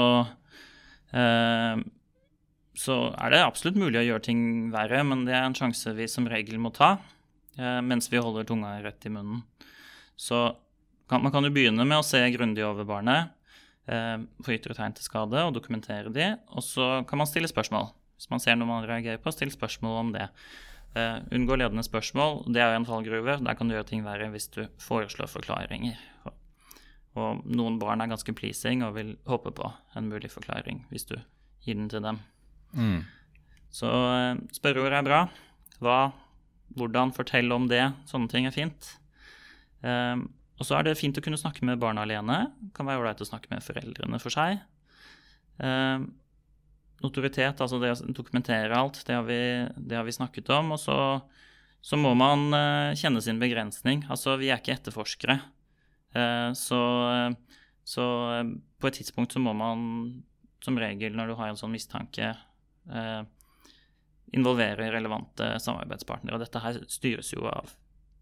eh, 1.10 1.80
Så 2.76 2.96
er 3.16 3.32
det 3.32 3.40
absolutt 3.40 3.78
mulig 3.80 4.02
å 4.02 4.04
gjøre 4.04 4.26
ting 4.28 4.40
verre, 4.74 5.00
men 5.06 5.24
det 5.24 5.32
er 5.32 5.46
en 5.46 5.56
sjanse 5.56 5.94
vi 5.96 6.08
som 6.12 6.28
regel 6.28 6.60
må 6.60 6.72
ta. 6.76 6.98
eh, 7.58 7.80
mens 7.80 8.10
vi 8.12 8.20
holder 8.20 8.44
tunga 8.44 8.74
rett 8.84 9.06
i 9.06 9.08
munnen. 9.08 9.42
Så 10.16 10.56
kan, 11.08 11.22
man 11.22 11.32
kan 11.32 11.44
jo 11.44 11.50
begynne 11.50 11.86
med 11.88 11.98
å 11.98 12.04
se 12.04 12.20
grundig 12.34 12.64
over 12.66 12.84
barnet, 12.84 13.32
eh, 13.88 14.18
få 14.44 14.52
ytre 14.52 14.76
tegn 14.76 14.92
til 14.92 15.06
skade 15.06 15.40
og 15.40 15.54
dokumentere 15.56 16.12
de, 16.12 16.34
og 16.52 16.64
så 16.64 17.06
kan 17.08 17.18
man 17.18 17.30
stille 17.30 17.48
spørsmål. 17.48 17.94
Hvis 18.16 18.30
man 18.32 18.40
ser 18.40 18.56
noe 18.56 18.68
man 18.68 18.88
reagerer 18.88 19.20
på, 19.20 19.32
still 19.32 19.52
spørsmål 19.52 20.00
om 20.00 20.12
det. 20.16 20.28
Uh, 20.96 21.20
unngå 21.36 21.58
ledende 21.60 21.84
spørsmål. 21.84 22.46
Det 22.48 22.62
er 22.64 22.72
en 22.72 22.86
fallgruve. 22.88 23.34
Der 23.44 23.56
kan 23.58 23.68
du 23.68 23.74
gjøre 23.74 23.88
ting 23.90 24.04
verre 24.06 24.30
hvis 24.32 24.48
du 24.54 24.62
foreslår 24.80 25.28
forklaringer. 25.28 25.98
Og, 26.24 26.38
og 27.20 27.42
noen 27.44 27.76
barn 27.82 28.00
er 28.00 28.08
ganske 28.08 28.32
pleasing 28.32 28.80
og 28.86 28.94
vil 28.96 29.12
håpe 29.28 29.52
på 29.52 29.68
en 29.92 30.08
mulig 30.08 30.32
forklaring 30.32 30.86
hvis 30.88 31.04
du 31.10 31.18
gir 31.66 31.76
den 31.76 31.90
til 31.92 32.00
dem. 32.06 32.22
Mm. 32.76 33.00
Så 33.72 33.88
uh, 33.90 34.38
spørreord 34.56 34.94
er 34.94 35.06
bra. 35.06 35.24
Hva, 35.82 35.98
hvordan, 36.76 37.12
fortell 37.16 37.52
om 37.54 37.68
det. 37.70 37.82
Sånne 38.08 38.30
ting 38.32 38.48
er 38.48 38.54
fint. 38.54 38.92
Um, 39.82 40.28
og 40.56 40.68
så 40.68 40.78
er 40.78 40.86
det 40.86 40.98
fint 40.98 41.18
å 41.18 41.24
kunne 41.24 41.40
snakke 41.40 41.66
med 41.68 41.80
barna 41.80 42.06
alene. 42.06 42.46
Det 42.60 42.72
kan 42.76 42.88
være 42.88 43.02
ålreit 43.02 43.20
å 43.20 43.28
snakke 43.28 43.52
med 43.52 43.64
foreldrene 43.64 44.20
for 44.22 44.32
seg. 44.32 44.62
Um, 45.60 46.08
notoritet, 47.04 47.60
altså 47.60 47.80
det 47.82 47.92
å 47.92 48.12
dokumentere 48.16 48.76
alt, 48.76 49.02
det 49.04 49.16
har 49.16 49.26
vi, 49.28 49.40
det 49.76 49.98
har 49.98 50.06
vi 50.06 50.16
snakket 50.16 50.48
om. 50.56 50.72
Og 50.76 50.80
så, 50.80 50.96
så 51.84 52.00
må 52.00 52.14
man 52.16 52.48
uh, 52.56 52.96
kjenne 52.96 53.20
sin 53.24 53.42
begrensning. 53.42 54.06
Altså, 54.12 54.38
vi 54.40 54.48
er 54.48 54.62
ikke 54.62 54.78
etterforskere. 54.78 55.40
Uh, 56.16 56.50
så, 56.56 56.80
så 57.84 58.08
uh, 58.40 58.56
på 58.80 58.88
et 58.88 59.02
tidspunkt 59.02 59.36
så 59.36 59.44
må 59.44 59.52
man 59.56 59.84
som 60.64 60.78
regel, 60.80 61.14
når 61.14 61.30
du 61.30 61.38
har 61.38 61.52
en 61.52 61.60
sånn 61.60 61.74
mistanke, 61.74 62.32
involvere 64.36 64.90
relevante 64.94 65.48
samarbeidspartnere. 65.62 66.36
Og 66.36 66.42
dette 66.44 66.62
her 66.62 66.78
styres 66.92 67.32
jo 67.34 67.46
av 67.50 67.72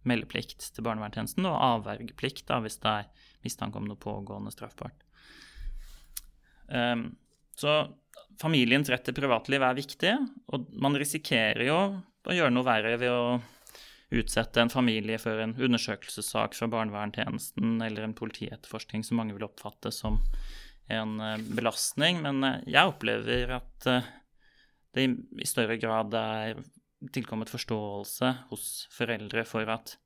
meldeplikt 0.08 0.68
til 0.74 0.84
barnevernstjenesten 0.86 1.48
og 1.48 1.58
avvergeplikt 1.58 2.46
da, 2.48 2.60
hvis 2.64 2.78
det 2.82 2.92
er 2.92 3.28
mistanke 3.44 3.80
om 3.80 3.88
noe 3.88 4.00
pågående 4.00 4.52
straffbart. 4.52 5.04
Um, 6.68 7.14
så 7.56 7.84
familiens 8.40 8.88
rett 8.90 9.04
til 9.06 9.16
privatliv 9.16 9.62
er 9.62 9.76
viktig, 9.78 10.14
og 10.52 10.68
man 10.80 10.96
risikerer 10.98 11.66
jo 11.68 11.78
å 12.24 12.34
gjøre 12.34 12.54
noe 12.54 12.66
verre 12.66 12.96
ved 13.00 13.12
å 13.12 13.40
utsette 14.14 14.62
en 14.62 14.72
familie 14.72 15.18
for 15.18 15.40
en 15.42 15.54
undersøkelsessak 15.56 16.54
fra 16.56 16.68
barnevernstjenesten 16.70 17.80
eller 17.82 18.06
en 18.06 18.16
politietterforskning 18.16 19.04
som 19.06 19.18
mange 19.20 19.34
vil 19.36 19.46
oppfatte 19.46 19.92
som 19.94 20.20
en 20.92 21.16
eh, 21.20 21.40
belastning. 21.56 22.20
Men 22.24 22.44
eh, 22.44 22.60
jeg 22.76 22.92
opplever 22.92 23.56
at 23.58 23.88
eh, 23.90 24.12
det 24.94 25.08
i 25.42 25.48
større 25.48 25.76
grad 25.80 26.14
er 26.18 26.62
tilkommet 27.12 27.52
forståelse 27.52 28.30
hos 28.50 28.66
foreldre 28.94 29.44
for 29.48 29.68
at 29.72 29.96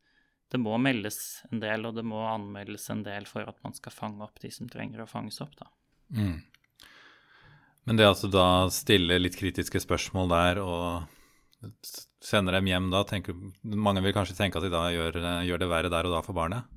det 0.48 0.60
må 0.60 0.76
meldes 0.80 1.42
en 1.52 1.60
del, 1.60 1.84
og 1.84 1.98
det 1.98 2.06
må 2.08 2.22
anmeldes 2.24 2.88
en 2.90 3.02
del 3.04 3.28
for 3.28 3.44
at 3.44 3.58
man 3.64 3.74
skal 3.76 3.92
fange 3.92 4.24
opp 4.24 4.40
de 4.40 4.50
som 4.52 4.68
trenger 4.70 5.04
å 5.04 5.10
fanges 5.10 5.42
opp. 5.44 5.52
da. 5.60 5.68
Mm. 6.16 6.38
Men 7.88 8.00
det 8.00 8.06
at 8.06 8.16
altså 8.16 8.30
da 8.32 8.48
stiller 8.72 9.20
litt 9.20 9.36
kritiske 9.38 9.80
spørsmål 9.84 10.32
der 10.32 10.60
og 10.60 11.68
sender 12.24 12.58
dem 12.58 12.68
hjem 12.70 12.90
da, 12.92 13.02
tenker, 13.06 13.36
mange 13.62 14.02
vil 14.04 14.14
kanskje 14.16 14.36
tenke 14.38 14.60
at 14.60 14.66
de 14.66 14.72
da 14.72 14.88
gjør, 14.92 15.16
gjør, 15.46 15.62
det 15.62 15.70
verre 15.70 15.92
der 15.92 16.08
og 16.08 16.14
da 16.16 16.22
for 16.24 16.36
barnet? 16.36 16.68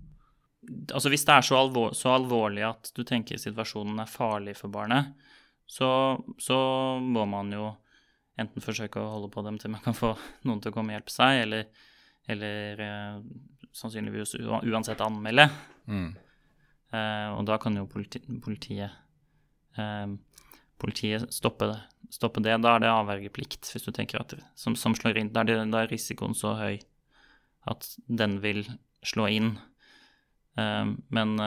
Altså 0.94 1.10
Hvis 1.10 1.26
det 1.26 1.36
er 1.36 1.46
så, 1.46 1.58
alvor, 1.58 1.96
så 1.98 2.14
alvorlig 2.16 2.64
at 2.68 2.92
du 2.96 3.04
tenker 3.08 3.40
situasjonen 3.42 4.04
er 4.04 4.10
farlig 4.10 4.56
for 4.60 4.74
barnet, 4.74 5.14
så, 5.66 5.90
så, 6.42 6.58
må 7.02 7.26
man 7.30 7.52
jo 7.56 7.70
enten 8.40 8.64
forsøke 8.64 9.02
å 9.02 9.12
holde 9.16 9.32
på 9.34 9.44
dem 9.46 9.58
til 9.62 9.74
man 9.74 9.84
kan 9.84 9.98
få 9.98 10.14
noen 10.48 10.62
til 10.64 10.72
å 10.72 10.76
komme 10.76 10.94
og 10.94 11.00
hjelpe 11.00 11.14
seg, 11.14 11.44
eller, 11.46 11.88
eller 12.32 12.84
eh, 12.86 13.24
sannsynligvis 13.76 14.36
uansett 14.42 15.02
anmelde. 15.04 15.48
Mm. 15.88 16.12
Uh, 16.92 17.38
og 17.38 17.46
da 17.48 17.56
kan 17.62 17.78
jo 17.80 17.86
politi, 17.88 18.20
politiet 18.44 18.92
uh, 19.80 20.12
politiet 20.82 21.28
stopper, 21.32 21.78
stoppe, 22.12 22.42
det. 22.44 22.58
Da 22.64 22.76
er 22.76 22.84
det 22.84 22.92
avvergeplikt, 22.92 23.70
hvis 23.72 23.86
du 23.86 23.92
tenker 23.96 24.20
at 24.20 24.34
som, 24.60 24.76
som 24.76 24.96
slår 24.98 25.22
inn. 25.22 25.30
Da 25.32 25.44
er, 25.44 25.52
det, 25.52 25.60
da 25.72 25.84
er, 25.84 25.92
risikoen 25.92 26.36
så 26.36 26.56
høy 26.60 26.82
at 27.70 27.88
den 28.10 28.40
vil 28.44 28.66
slå 29.06 29.30
inn. 29.32 29.54
Uh, 30.60 30.98
men 31.14 31.38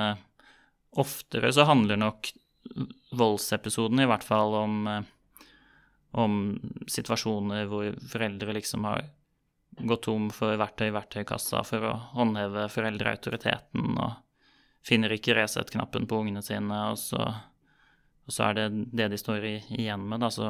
oftere 0.95 1.51
så 1.53 1.67
handler 1.67 1.99
nok 2.01 2.31
voldsepisoden 3.19 4.01
i 4.01 4.09
hvert 4.09 4.25
fall 4.25 4.55
om, 4.57 4.77
om 6.15 6.55
situasjoner 6.91 7.67
hvor 7.71 7.95
foreldre 8.11 8.55
liksom 8.57 8.87
har 8.87 9.07
gått 9.75 10.05
tom 10.07 10.29
for 10.31 10.55
verktøy 10.61 10.89
i 10.89 10.95
verktøykassa 10.95 11.65
for 11.67 11.89
å 11.89 11.95
håndheve 12.15 12.69
foreldreautoriteten 12.71 13.97
og 13.99 14.21
finner 14.85 15.15
ikke 15.17 15.35
Resett-knappen 15.35 16.07
på 16.07 16.21
ungene 16.21 16.43
sine, 16.45 16.79
og 16.93 17.01
så 17.01 17.25
og 18.25 18.33
så 18.33 18.49
er 18.49 18.57
det 18.57 18.67
det 18.97 19.11
de 19.13 19.21
står 19.21 19.45
i, 19.45 19.55
igjen 19.77 20.05
med, 20.09 20.23
da. 20.25 20.31
Så 20.33 20.49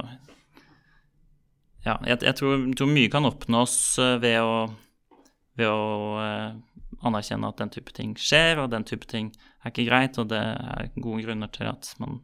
ja, 1.84 1.98
jeg, 2.06 2.20
jeg 2.22 2.36
tror, 2.38 2.68
tror, 2.78 2.92
mye 2.94 3.10
kan 3.12 3.26
oppnås 3.28 3.74
eh, 4.02 4.16
ved 4.22 4.38
å, 4.42 4.54
ved 5.58 5.70
å 5.70 5.88
eh, 6.22 6.54
anerkjenne 7.04 7.50
at 7.50 7.60
den 7.60 7.74
type 7.74 7.94
ting 7.96 8.14
skjer, 8.18 8.62
og 8.62 8.70
den 8.72 8.86
type 8.88 9.08
ting 9.10 9.32
er 9.62 9.72
ikke 9.72 9.88
greit, 9.88 10.20
og 10.22 10.30
det 10.30 10.40
er 10.40 10.92
gode 10.94 11.26
grunner 11.26 11.50
til 11.54 11.68
at 11.72 11.90
man 12.02 12.22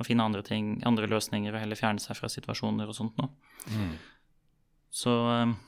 må 0.00 0.08
finne 0.08 0.26
andre 0.26 0.42
ting, 0.46 0.78
andre 0.88 1.08
løsninger 1.10 1.54
og 1.54 1.62
heller 1.62 1.78
fjerne 1.78 2.02
seg 2.02 2.18
fra 2.18 2.30
situasjoner 2.32 2.90
og 2.90 2.96
sånt 2.96 3.20
noe. 3.20 3.30
Mm. 3.70 3.96
Så 4.90 5.16
eh, 5.36 5.58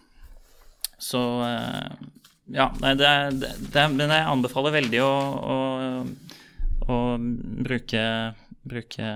Så 1.03 1.21
ja, 2.53 2.69
nei, 2.83 2.93
det, 2.99 3.11
det, 3.41 3.51
det, 3.75 3.83
men 3.95 4.11
jeg 4.11 4.29
anbefaler 4.29 4.75
veldig 4.75 5.01
å, 5.03 5.13
å, 5.55 5.59
å 6.91 6.99
bruke 7.19 8.03
bruke 8.63 9.07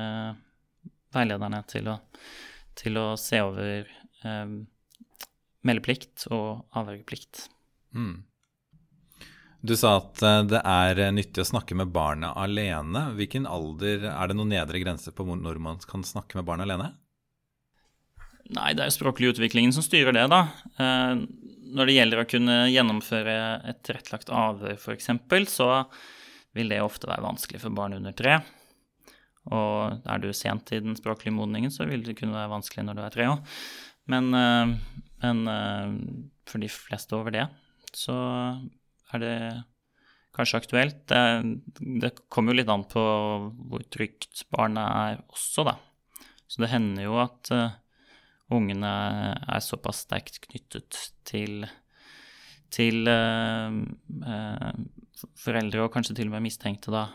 veilederne 1.15 1.61
til 1.71 1.91
å, 1.91 1.99
til 2.79 2.99
å 3.01 3.07
se 3.21 3.41
over 3.45 3.87
eh, 3.87 4.57
meldeplikt 5.67 6.27
og 6.35 6.67
avvergeplikt. 6.77 7.47
Mm. 7.97 8.25
Du 9.67 9.75
sa 9.75 9.97
at 9.99 10.23
eh, 10.23 10.43
det 10.53 10.61
er 10.63 11.01
nyttig 11.15 11.43
å 11.43 11.49
snakke 11.49 11.77
med 11.79 11.91
barnet 11.95 12.37
alene. 12.39 13.09
Hvilken 13.17 13.49
alder 13.51 14.05
Er 14.13 14.31
det 14.31 14.37
noen 14.39 14.53
nedre 14.55 14.83
grense 14.83 15.11
på 15.11 15.27
når 15.27 15.59
man 15.63 15.81
kan 15.91 16.05
snakke 16.07 16.39
med 16.39 16.47
barn 16.47 16.63
alene? 16.63 16.93
Nei, 18.55 18.75
det 18.77 18.85
er 18.85 18.91
jo 18.93 18.99
språklig 19.01 19.33
utviklingen 19.33 19.75
som 19.75 19.83
styrer 19.83 20.15
det, 20.15 20.29
da. 20.31 20.45
Eh, 20.79 21.25
når 21.77 21.89
det 21.89 21.97
gjelder 21.97 22.23
å 22.23 22.29
kunne 22.31 22.59
gjennomføre 22.71 23.35
et 23.73 23.81
tilrettelagt 23.87 24.31
avhør, 24.31 24.77
f.eks., 24.79 25.11
så 25.51 25.71
vil 26.57 26.71
det 26.71 26.79
ofte 26.85 27.11
være 27.11 27.27
vanskelig 27.27 27.65
for 27.65 27.75
barn 27.75 27.97
under 27.99 28.15
tre. 28.17 28.39
Og 29.51 30.07
er 30.07 30.23
du 30.23 30.31
sent 30.35 30.71
i 30.75 30.81
den 30.83 30.95
språklige 30.99 31.35
modningen, 31.35 31.75
så 31.75 31.89
vil 31.91 32.07
det 32.07 32.17
kunne 32.21 32.39
være 32.39 32.55
vanskelig 32.55 32.87
når 32.87 32.99
du 32.99 33.03
er 33.03 33.15
tre 33.15 33.29
òg. 33.33 33.59
Men, 34.15 34.31
eh, 34.35 34.77
men, 35.25 35.43
eh, 35.51 36.23
for 36.47 36.63
de 36.63 36.71
fleste 36.71 37.19
over 37.19 37.35
det, 37.35 37.49
så 37.91 38.15
er 39.15 39.23
det 39.23 39.37
kanskje 40.37 40.61
aktuelt. 40.61 41.03
Det, 41.09 41.23
det 42.03 42.13
kommer 42.33 42.53
jo 42.53 42.61
litt 42.61 42.73
an 42.73 42.85
på 42.91 43.03
hvor 43.71 43.85
trygt 43.93 44.45
barnet 44.53 44.85
er 44.85 45.21
også, 45.33 45.67
da. 45.69 45.77
Så 46.47 46.63
det 46.63 46.71
hender 46.71 47.09
jo 47.09 47.19
at 47.23 47.51
uh, 47.55 47.77
ungene 48.55 48.93
er 49.35 49.65
såpass 49.65 50.05
sterkt 50.07 50.39
knyttet 50.45 50.99
til, 51.27 51.67
til 52.75 53.09
uh, 53.11 53.81
uh, 54.23 55.25
foreldre, 55.41 55.87
og 55.87 55.95
kanskje 55.95 56.21
til 56.21 56.31
og 56.31 56.37
med 56.37 56.47
mistenkte, 56.47 56.93
da, 56.95 57.09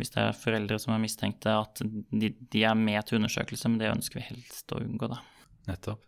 hvis 0.00 0.10
det 0.16 0.24
er 0.24 0.38
foreldre 0.38 0.80
som 0.82 0.96
er 0.96 1.04
mistenkte, 1.04 1.52
at 1.54 1.84
de, 1.84 2.32
de, 2.32 2.64
er 2.66 2.74
med 2.78 3.04
til 3.06 3.20
undersøkelse, 3.20 3.70
men 3.70 3.78
det 3.82 3.92
ønsker 3.92 4.18
vi 4.18 4.26
helst 4.32 4.74
å 4.74 4.80
unngå, 4.82 5.12
da. 5.12 5.20
Nettopp. 5.68 6.02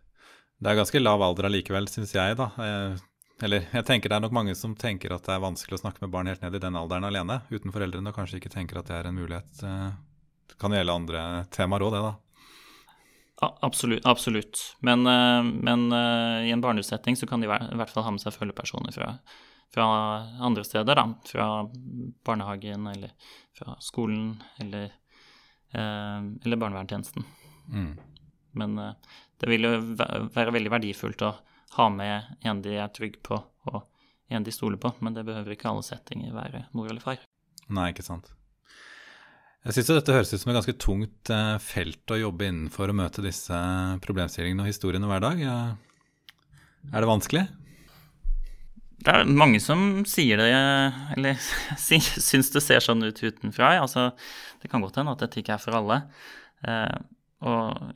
Det 0.57 0.71
er 0.71 0.79
ganske 0.79 0.99
lav 0.99 1.21
alder 1.21 1.47
allikevel, 1.47 1.87
syns 1.91 2.11
jeg, 2.17 2.35
da. 2.39 2.49
Eh, 3.37 3.45
eller 3.45 3.67
jeg 3.71 3.87
tenker 3.87 4.09
det 4.09 4.19
er 4.19 4.25
nok 4.25 4.35
mange 4.35 4.55
som 4.57 4.75
tenker 4.75 5.15
at 5.15 5.25
det 5.27 5.35
er 5.35 5.43
vanskelig 5.43 5.79
å 5.79 5.81
snakke 5.85 6.03
med 6.05 6.13
barn 6.13 6.29
helt 6.31 6.43
ned 6.45 6.55
i 6.57 6.63
den 6.63 6.77
alderen 6.79 7.07
alene, 7.07 7.41
uten 7.49 7.73
foreldrene, 7.73 8.11
og 8.11 8.17
kanskje 8.17 8.41
ikke 8.41 8.53
tenker 8.53 8.81
at 8.81 8.89
det 8.89 8.99
er 8.99 9.09
en 9.09 9.17
mulighet. 9.17 9.63
Eh, 9.63 9.89
det 10.47 10.61
kan 10.61 10.73
gjelde 10.73 10.95
andre 11.01 11.25
temaer 11.53 11.85
òg, 11.87 11.97
det, 11.97 12.05
da. 12.05 12.15
Absolutt. 13.61 14.05
absolutt. 14.09 14.61
Men, 14.81 15.05
eh, 15.05 15.43
men 15.45 15.91
i 15.93 16.49
en 16.53 16.63
barneutsetting 16.63 17.15
så 17.15 17.29
kan 17.29 17.43
de 17.43 17.45
i 17.45 17.51
hvert 17.53 17.93
fall 17.93 18.07
ha 18.07 18.15
med 18.15 18.23
seg 18.23 18.33
følgepersoner 18.33 18.95
fra 18.95 19.13
fra 19.73 19.85
andre 20.39 20.63
steder, 20.63 20.95
da. 20.95 21.13
Fra 21.25 21.69
barnehagen 22.25 22.87
eller 22.87 23.11
fra 23.57 23.75
skolen 23.79 24.43
eller, 24.57 24.83
eh, 25.73 26.19
eller 26.45 26.57
barnevernstjenesten. 26.57 27.23
Mm. 27.73 27.97
Men 28.51 28.79
eh, 28.79 28.93
det 29.37 29.49
vil 29.49 29.67
jo 29.67 29.73
være 29.97 30.53
veldig 30.55 30.73
verdifullt 30.73 31.25
å 31.27 31.35
ha 31.75 31.89
med 31.91 32.47
en 32.47 32.63
de 32.63 32.77
er 32.79 32.93
trygg 32.95 33.19
på, 33.25 33.39
og 33.67 33.83
en 34.31 34.45
de 34.45 34.53
stoler 34.53 34.79
på. 34.81 34.93
Men 35.03 35.17
det 35.17 35.25
behøver 35.27 35.55
ikke 35.55 35.69
alle 35.71 35.85
settinger 35.85 36.35
være 36.35 36.65
mor 36.77 36.89
eller 36.89 37.03
far. 37.03 37.19
Nei, 37.67 37.91
ikke 37.91 38.05
sant. 38.05 38.31
Jeg 39.67 39.75
syns 39.75 39.89
dette 39.91 40.13
høres 40.15 40.31
ut 40.31 40.39
som 40.39 40.51
et 40.53 40.55
ganske 40.55 40.77
tungt 40.79 41.29
eh, 41.33 41.55
felt 41.59 42.13
å 42.13 42.19
jobbe 42.21 42.47
innenfor 42.47 42.87
å 42.87 42.95
møte 42.95 43.23
disse 43.25 43.57
problemstillingene 44.05 44.63
og 44.63 44.69
historiene 44.69 45.09
hver 45.09 45.23
dag. 45.25 45.41
Er 45.43 47.03
det 47.03 47.09
vanskelig? 47.09 47.43
Det 48.97 49.13
er 49.13 49.27
mange 49.29 49.59
som 49.61 50.05
sier 50.09 50.39
det, 50.39 50.47
eller 51.17 51.37
syns 51.87 52.53
det 52.53 52.63
ser 52.63 52.83
sånn 52.83 53.03
ut 53.05 53.19
utenfra. 53.19 53.75
Altså, 53.81 54.09
det 54.63 54.71
kan 54.71 54.83
godt 54.85 55.01
hende 55.01 55.13
at 55.13 55.25
dette 55.25 55.43
ikke 55.43 55.57
er 55.57 55.63
for 55.63 55.77
alle. 55.77 55.99
Eh, 56.63 56.97
og 57.43 57.91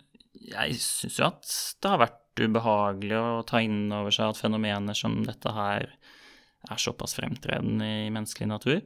jeg 0.51 0.77
syns 0.81 1.21
jo 1.21 1.29
at 1.29 1.55
det 1.81 1.93
har 1.93 2.03
vært 2.03 2.20
ubehagelig 2.39 3.17
å 3.17 3.43
ta 3.47 3.61
inn 3.63 3.91
over 3.93 4.13
seg 4.15 4.31
at 4.31 4.39
fenomener 4.39 4.97
som 4.97 5.19
dette 5.25 5.51
her 5.55 5.89
er 6.69 6.79
såpass 6.79 7.15
fremtredende 7.17 7.87
i 8.05 8.09
menneskelig 8.13 8.47
natur. 8.51 8.79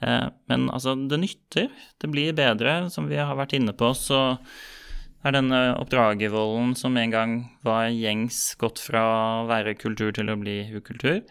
Eh, 0.00 0.26
men 0.50 0.68
altså, 0.70 0.94
det 0.94 1.18
nytter. 1.20 1.70
Det 1.98 2.10
blir 2.12 2.36
bedre. 2.38 2.86
Som 2.92 3.10
vi 3.10 3.18
har 3.18 3.34
vært 3.38 3.56
inne 3.58 3.74
på, 3.76 3.90
så 3.98 4.38
er 5.26 5.34
denne 5.34 5.60
oppdragervolden 5.80 6.76
som 6.78 6.96
en 6.96 7.14
gang 7.14 7.36
var 7.66 7.88
gjengs, 7.90 8.54
gått 8.60 8.78
fra 8.82 9.02
å 9.42 9.46
være 9.50 9.74
kultur 9.78 10.14
til 10.14 10.30
å 10.30 10.38
bli 10.38 10.60
ukultur. 10.76 11.24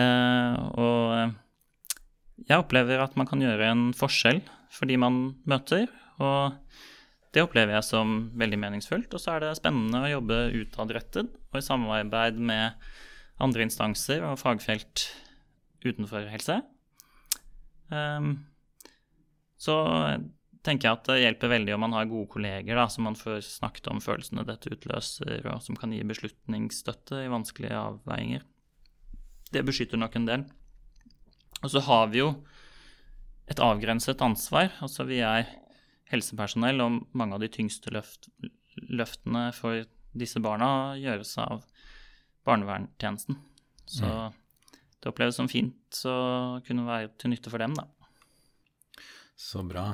Eh, 0.00 0.54
og 0.80 2.46
jeg 2.46 2.60
opplever 2.60 3.00
at 3.04 3.16
man 3.16 3.28
kan 3.28 3.42
gjøre 3.44 3.70
en 3.72 3.88
forskjell 3.96 4.40
for 4.72 4.88
de 4.88 4.98
man 5.00 5.36
møter. 5.48 5.88
Og 6.16 6.56
det 7.36 7.44
opplever 7.44 7.76
jeg 7.76 7.84
som 7.84 8.14
veldig 8.40 8.58
meningsfullt. 8.62 9.12
Og 9.12 9.20
så 9.20 9.34
er 9.34 9.44
det 9.44 9.56
spennende 9.58 10.00
å 10.06 10.12
jobbe 10.14 10.38
utadrettet 10.56 11.28
og 11.52 11.58
i 11.60 11.64
samarbeid 11.64 12.40
med 12.40 12.86
andre 13.44 13.66
instanser 13.66 14.24
og 14.24 14.40
fagfelt 14.40 15.10
utenfor 15.84 16.30
helse. 16.32 16.62
Um, 17.92 18.46
så 19.60 19.76
tenker 20.66 20.88
jeg 20.88 20.98
at 20.98 21.10
det 21.10 21.18
hjelper 21.20 21.52
veldig 21.52 21.74
om 21.76 21.84
man 21.84 21.94
har 21.94 22.08
gode 22.10 22.30
kolleger 22.32 22.80
da, 22.80 22.88
som 22.90 23.04
man 23.06 23.18
får 23.18 23.44
snakket 23.44 23.92
om 23.92 24.00
følelsene 24.02 24.46
dette 24.48 24.72
utløser, 24.72 25.44
og 25.52 25.60
som 25.62 25.76
kan 25.78 25.92
gi 25.94 26.00
beslutningsstøtte 26.08 27.20
i 27.26 27.30
vanskelige 27.30 27.76
avveininger. 27.78 28.42
Det 29.52 29.62
beskytter 29.68 30.00
nok 30.00 30.16
en 30.18 30.26
del. 30.26 30.48
Og 31.62 31.70
så 31.72 31.84
har 31.84 32.08
vi 32.10 32.24
jo 32.24 32.32
et 33.46 33.62
avgrenset 33.62 34.24
ansvar. 34.24 34.72
Altså 34.82 35.06
vi 35.06 35.20
er 35.22 35.46
helsepersonell, 36.12 36.80
og 36.84 37.04
mange 37.16 37.36
av 37.36 37.42
de 37.42 37.50
tyngste 37.52 37.92
løft, 37.94 38.30
løftene 38.88 39.50
for 39.56 39.84
disse 40.16 40.40
barna 40.40 40.96
gjøres 41.00 41.36
av 41.42 41.62
barnevernstjenesten. 42.46 43.38
Så 43.86 44.06
mm 44.06 44.34
det 45.06 45.12
oppleves 45.12 45.36
som 45.38 45.46
fint 45.46 46.00
å 46.10 46.58
kunne 46.66 46.82
være 46.82 47.12
til 47.20 47.30
nytte 47.30 47.52
for 47.52 47.62
dem, 47.62 47.76
da. 47.78 47.86
Så 49.38 49.62
bra. 49.62 49.92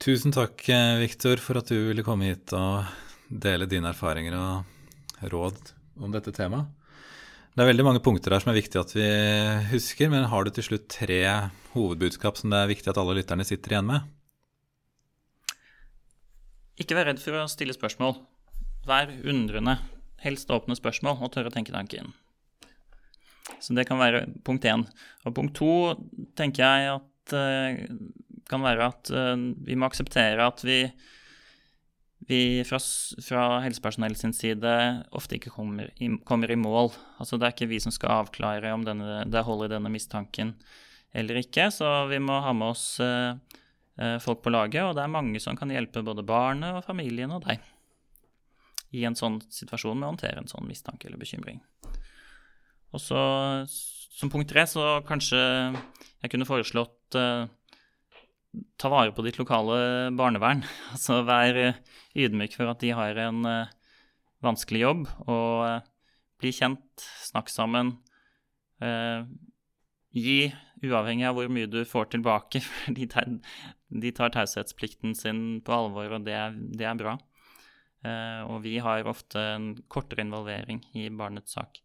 Tusen 0.00 0.34
takk, 0.36 0.66
eh, 0.68 0.98
Viktor, 1.00 1.40
for 1.40 1.60
at 1.60 1.70
du 1.72 1.78
ville 1.88 2.04
komme 2.04 2.28
hit 2.28 2.52
og 2.56 2.84
dele 3.30 3.68
dine 3.70 3.94
erfaringer 3.94 4.36
og 4.36 5.24
råd 5.32 5.72
om 6.04 6.12
dette 6.12 6.34
temaet. 6.36 6.68
Det 7.56 7.64
er 7.64 7.70
veldig 7.70 7.86
mange 7.86 8.02
punkter 8.04 8.32
her 8.34 8.44
som 8.44 8.52
er 8.52 8.60
viktig 8.60 8.78
at 8.80 8.92
vi 8.94 9.08
husker, 9.72 10.12
men 10.12 10.28
har 10.28 10.44
du 10.44 10.52
til 10.54 10.66
slutt 10.68 10.86
tre 10.92 11.22
hovedbudskap 11.72 12.36
som 12.36 12.52
det 12.52 12.60
er 12.60 12.70
viktig 12.74 12.92
at 12.92 13.00
alle 13.00 13.16
lytterne 13.16 13.48
sitter 13.48 13.74
igjen 13.74 13.88
med? 13.88 14.04
Ikke 16.80 16.96
vær 16.96 17.10
redd 17.10 17.20
for 17.20 17.36
å 17.36 17.48
stille 17.50 17.76
spørsmål. 17.76 18.16
Vær 18.88 19.12
undrende. 19.28 19.76
Helst 20.24 20.50
åpne 20.52 20.76
spørsmål 20.76 21.20
og 21.20 21.32
tørre 21.34 21.52
å 21.52 21.54
tenke 21.54 21.74
tanken. 21.74 22.14
Så 23.60 23.74
det 23.76 23.86
kan 23.88 24.00
være 24.00 24.24
punkt 24.46 24.64
én. 24.68 24.86
Og 25.26 25.36
punkt 25.36 25.56
to 25.58 25.72
tenker 26.38 26.64
jeg 26.64 26.92
at 26.94 27.34
uh, 27.36 27.80
kan 28.50 28.64
være 28.64 28.90
at 28.92 29.12
uh, 29.12 29.34
vi 29.66 29.76
må 29.76 29.88
akseptere 29.88 30.46
at 30.46 30.64
vi, 30.64 30.82
vi 32.30 32.42
fra, 32.68 32.80
fra 33.24 33.44
helsepersonell 33.64 34.16
sin 34.16 34.34
side 34.36 34.74
ofte 35.16 35.36
ikke 35.36 35.52
kommer 35.52 35.92
i, 36.00 36.12
kommer 36.28 36.52
i, 36.52 36.58
mål. 36.60 36.94
Altså 37.20 37.36
det 37.36 37.48
er 37.48 37.56
ikke 37.56 37.72
vi 37.74 37.82
som 37.84 37.94
skal 37.94 38.22
avklare 38.22 38.72
om 38.76 38.86
denne, 38.86 39.24
det 39.28 39.44
holder 39.44 39.68
i 39.68 39.74
denne 39.76 39.92
mistanken 39.92 40.56
eller 41.12 41.42
ikke. 41.42 41.68
Så 41.74 41.88
vi 42.12 42.20
må 42.22 42.40
ha 42.40 42.54
med 42.56 42.72
oss 42.72 42.94
uh, 43.04 43.36
folk 44.24 44.38
på 44.40 44.52
laget, 44.54 44.80
og 44.80 44.94
det 44.96 45.02
er 45.04 45.12
mange 45.12 45.40
som 45.42 45.58
kan 45.58 45.68
hjelpe 45.68 46.00
både 46.06 46.24
barnet 46.24 46.78
og 46.78 46.86
familien 46.86 47.34
og 47.36 47.42
deg 47.44 47.60
i 48.96 49.04
en 49.06 49.16
sånn 49.18 49.38
situasjon 49.52 49.98
med 49.98 50.06
å 50.06 50.12
håndtere 50.14 50.40
en 50.40 50.50
sånn 50.50 50.66
mistanke 50.66 51.08
eller 51.08 51.20
bekymring. 51.20 51.60
Og 52.90 53.02
så 53.02 53.20
som 54.20 54.30
punkt 54.32 54.50
tre 54.50 54.66
så 54.68 55.00
kanskje 55.08 55.38
jeg 55.40 56.32
kunne 56.32 56.48
foreslått 56.48 57.16
eh, 57.16 57.46
ta 58.80 58.90
vare 58.92 59.14
på 59.16 59.24
ditt 59.24 59.38
lokale 59.40 60.10
barnevern. 60.16 60.64
Altså 60.94 61.22
vær 61.24 61.60
ydmyk 62.18 62.58
for 62.58 62.72
at 62.72 62.82
de 62.82 62.92
har 62.96 63.20
en 63.28 63.46
eh, 63.48 63.72
vanskelig 64.44 64.84
jobb, 64.84 65.06
og 65.24 65.64
eh, 65.68 65.88
bli 66.40 66.52
kjent, 66.56 67.08
snakk 67.28 67.50
sammen. 67.52 67.98
gi, 70.16 70.38
uavhengig 70.86 71.26
av 71.28 71.36
hvor 71.36 71.50
mye 71.52 71.68
du 71.70 71.80
får 71.88 72.12
tilbake, 72.14 72.62
de, 72.96 73.08
tar, 73.10 73.28
de 73.88 74.12
tar 74.16 74.32
taushetsplikten 74.34 75.16
sin 75.18 75.42
på 75.64 75.76
alvor, 75.76 76.16
og 76.16 76.26
det 76.26 76.36
er, 76.36 76.56
det 76.56 76.88
er 76.88 77.00
bra. 77.00 77.18
og 78.48 78.62
vi 78.64 78.78
har 78.80 79.04
ofte 79.04 79.40
en 79.56 79.74
kortere 79.92 80.24
involvering 80.24 80.80
i 80.96 81.08
barnets 81.12 81.52
sak 81.58 81.82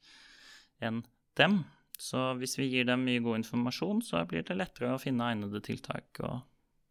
enn 0.80 1.04
dem. 1.36 1.64
Så 2.00 2.34
hvis 2.40 2.58
vi 2.60 2.68
gir 2.72 2.88
dem 2.88 3.06
mye 3.08 3.24
god 3.24 3.42
informasjon, 3.42 4.02
så 4.04 4.24
blir 4.28 4.44
det 4.48 4.58
lettere 4.58 4.94
å 4.94 5.02
finne 5.02 5.28
egnede 5.32 5.62
tiltak 5.64 6.20
og 6.24 6.44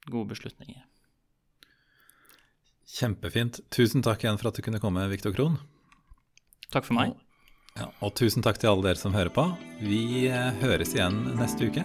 gode 0.09 0.33
beslutninger. 0.33 0.85
Kjempefint. 2.95 3.62
Tusen 3.73 4.05
takk 4.05 4.25
igjen 4.25 4.40
for 4.40 4.51
at 4.51 4.59
du 4.59 4.64
kunne 4.64 4.81
komme, 4.81 5.07
Viktor 5.12 5.33
Krohn. 5.37 5.57
Takk 6.73 6.88
for 6.88 6.97
meg. 6.97 7.14
Ja, 7.74 7.88
og 8.06 8.12
tusen 8.14 8.44
takk 8.46 8.60
til 8.62 8.68
alle 8.70 8.84
dere 8.87 9.00
som 9.00 9.16
hører 9.16 9.32
på. 9.34 9.48
Vi 9.82 10.28
eh, 10.30 10.52
høres 10.60 10.92
igjen 10.94 11.16
neste 11.40 11.66
uke. 11.72 11.82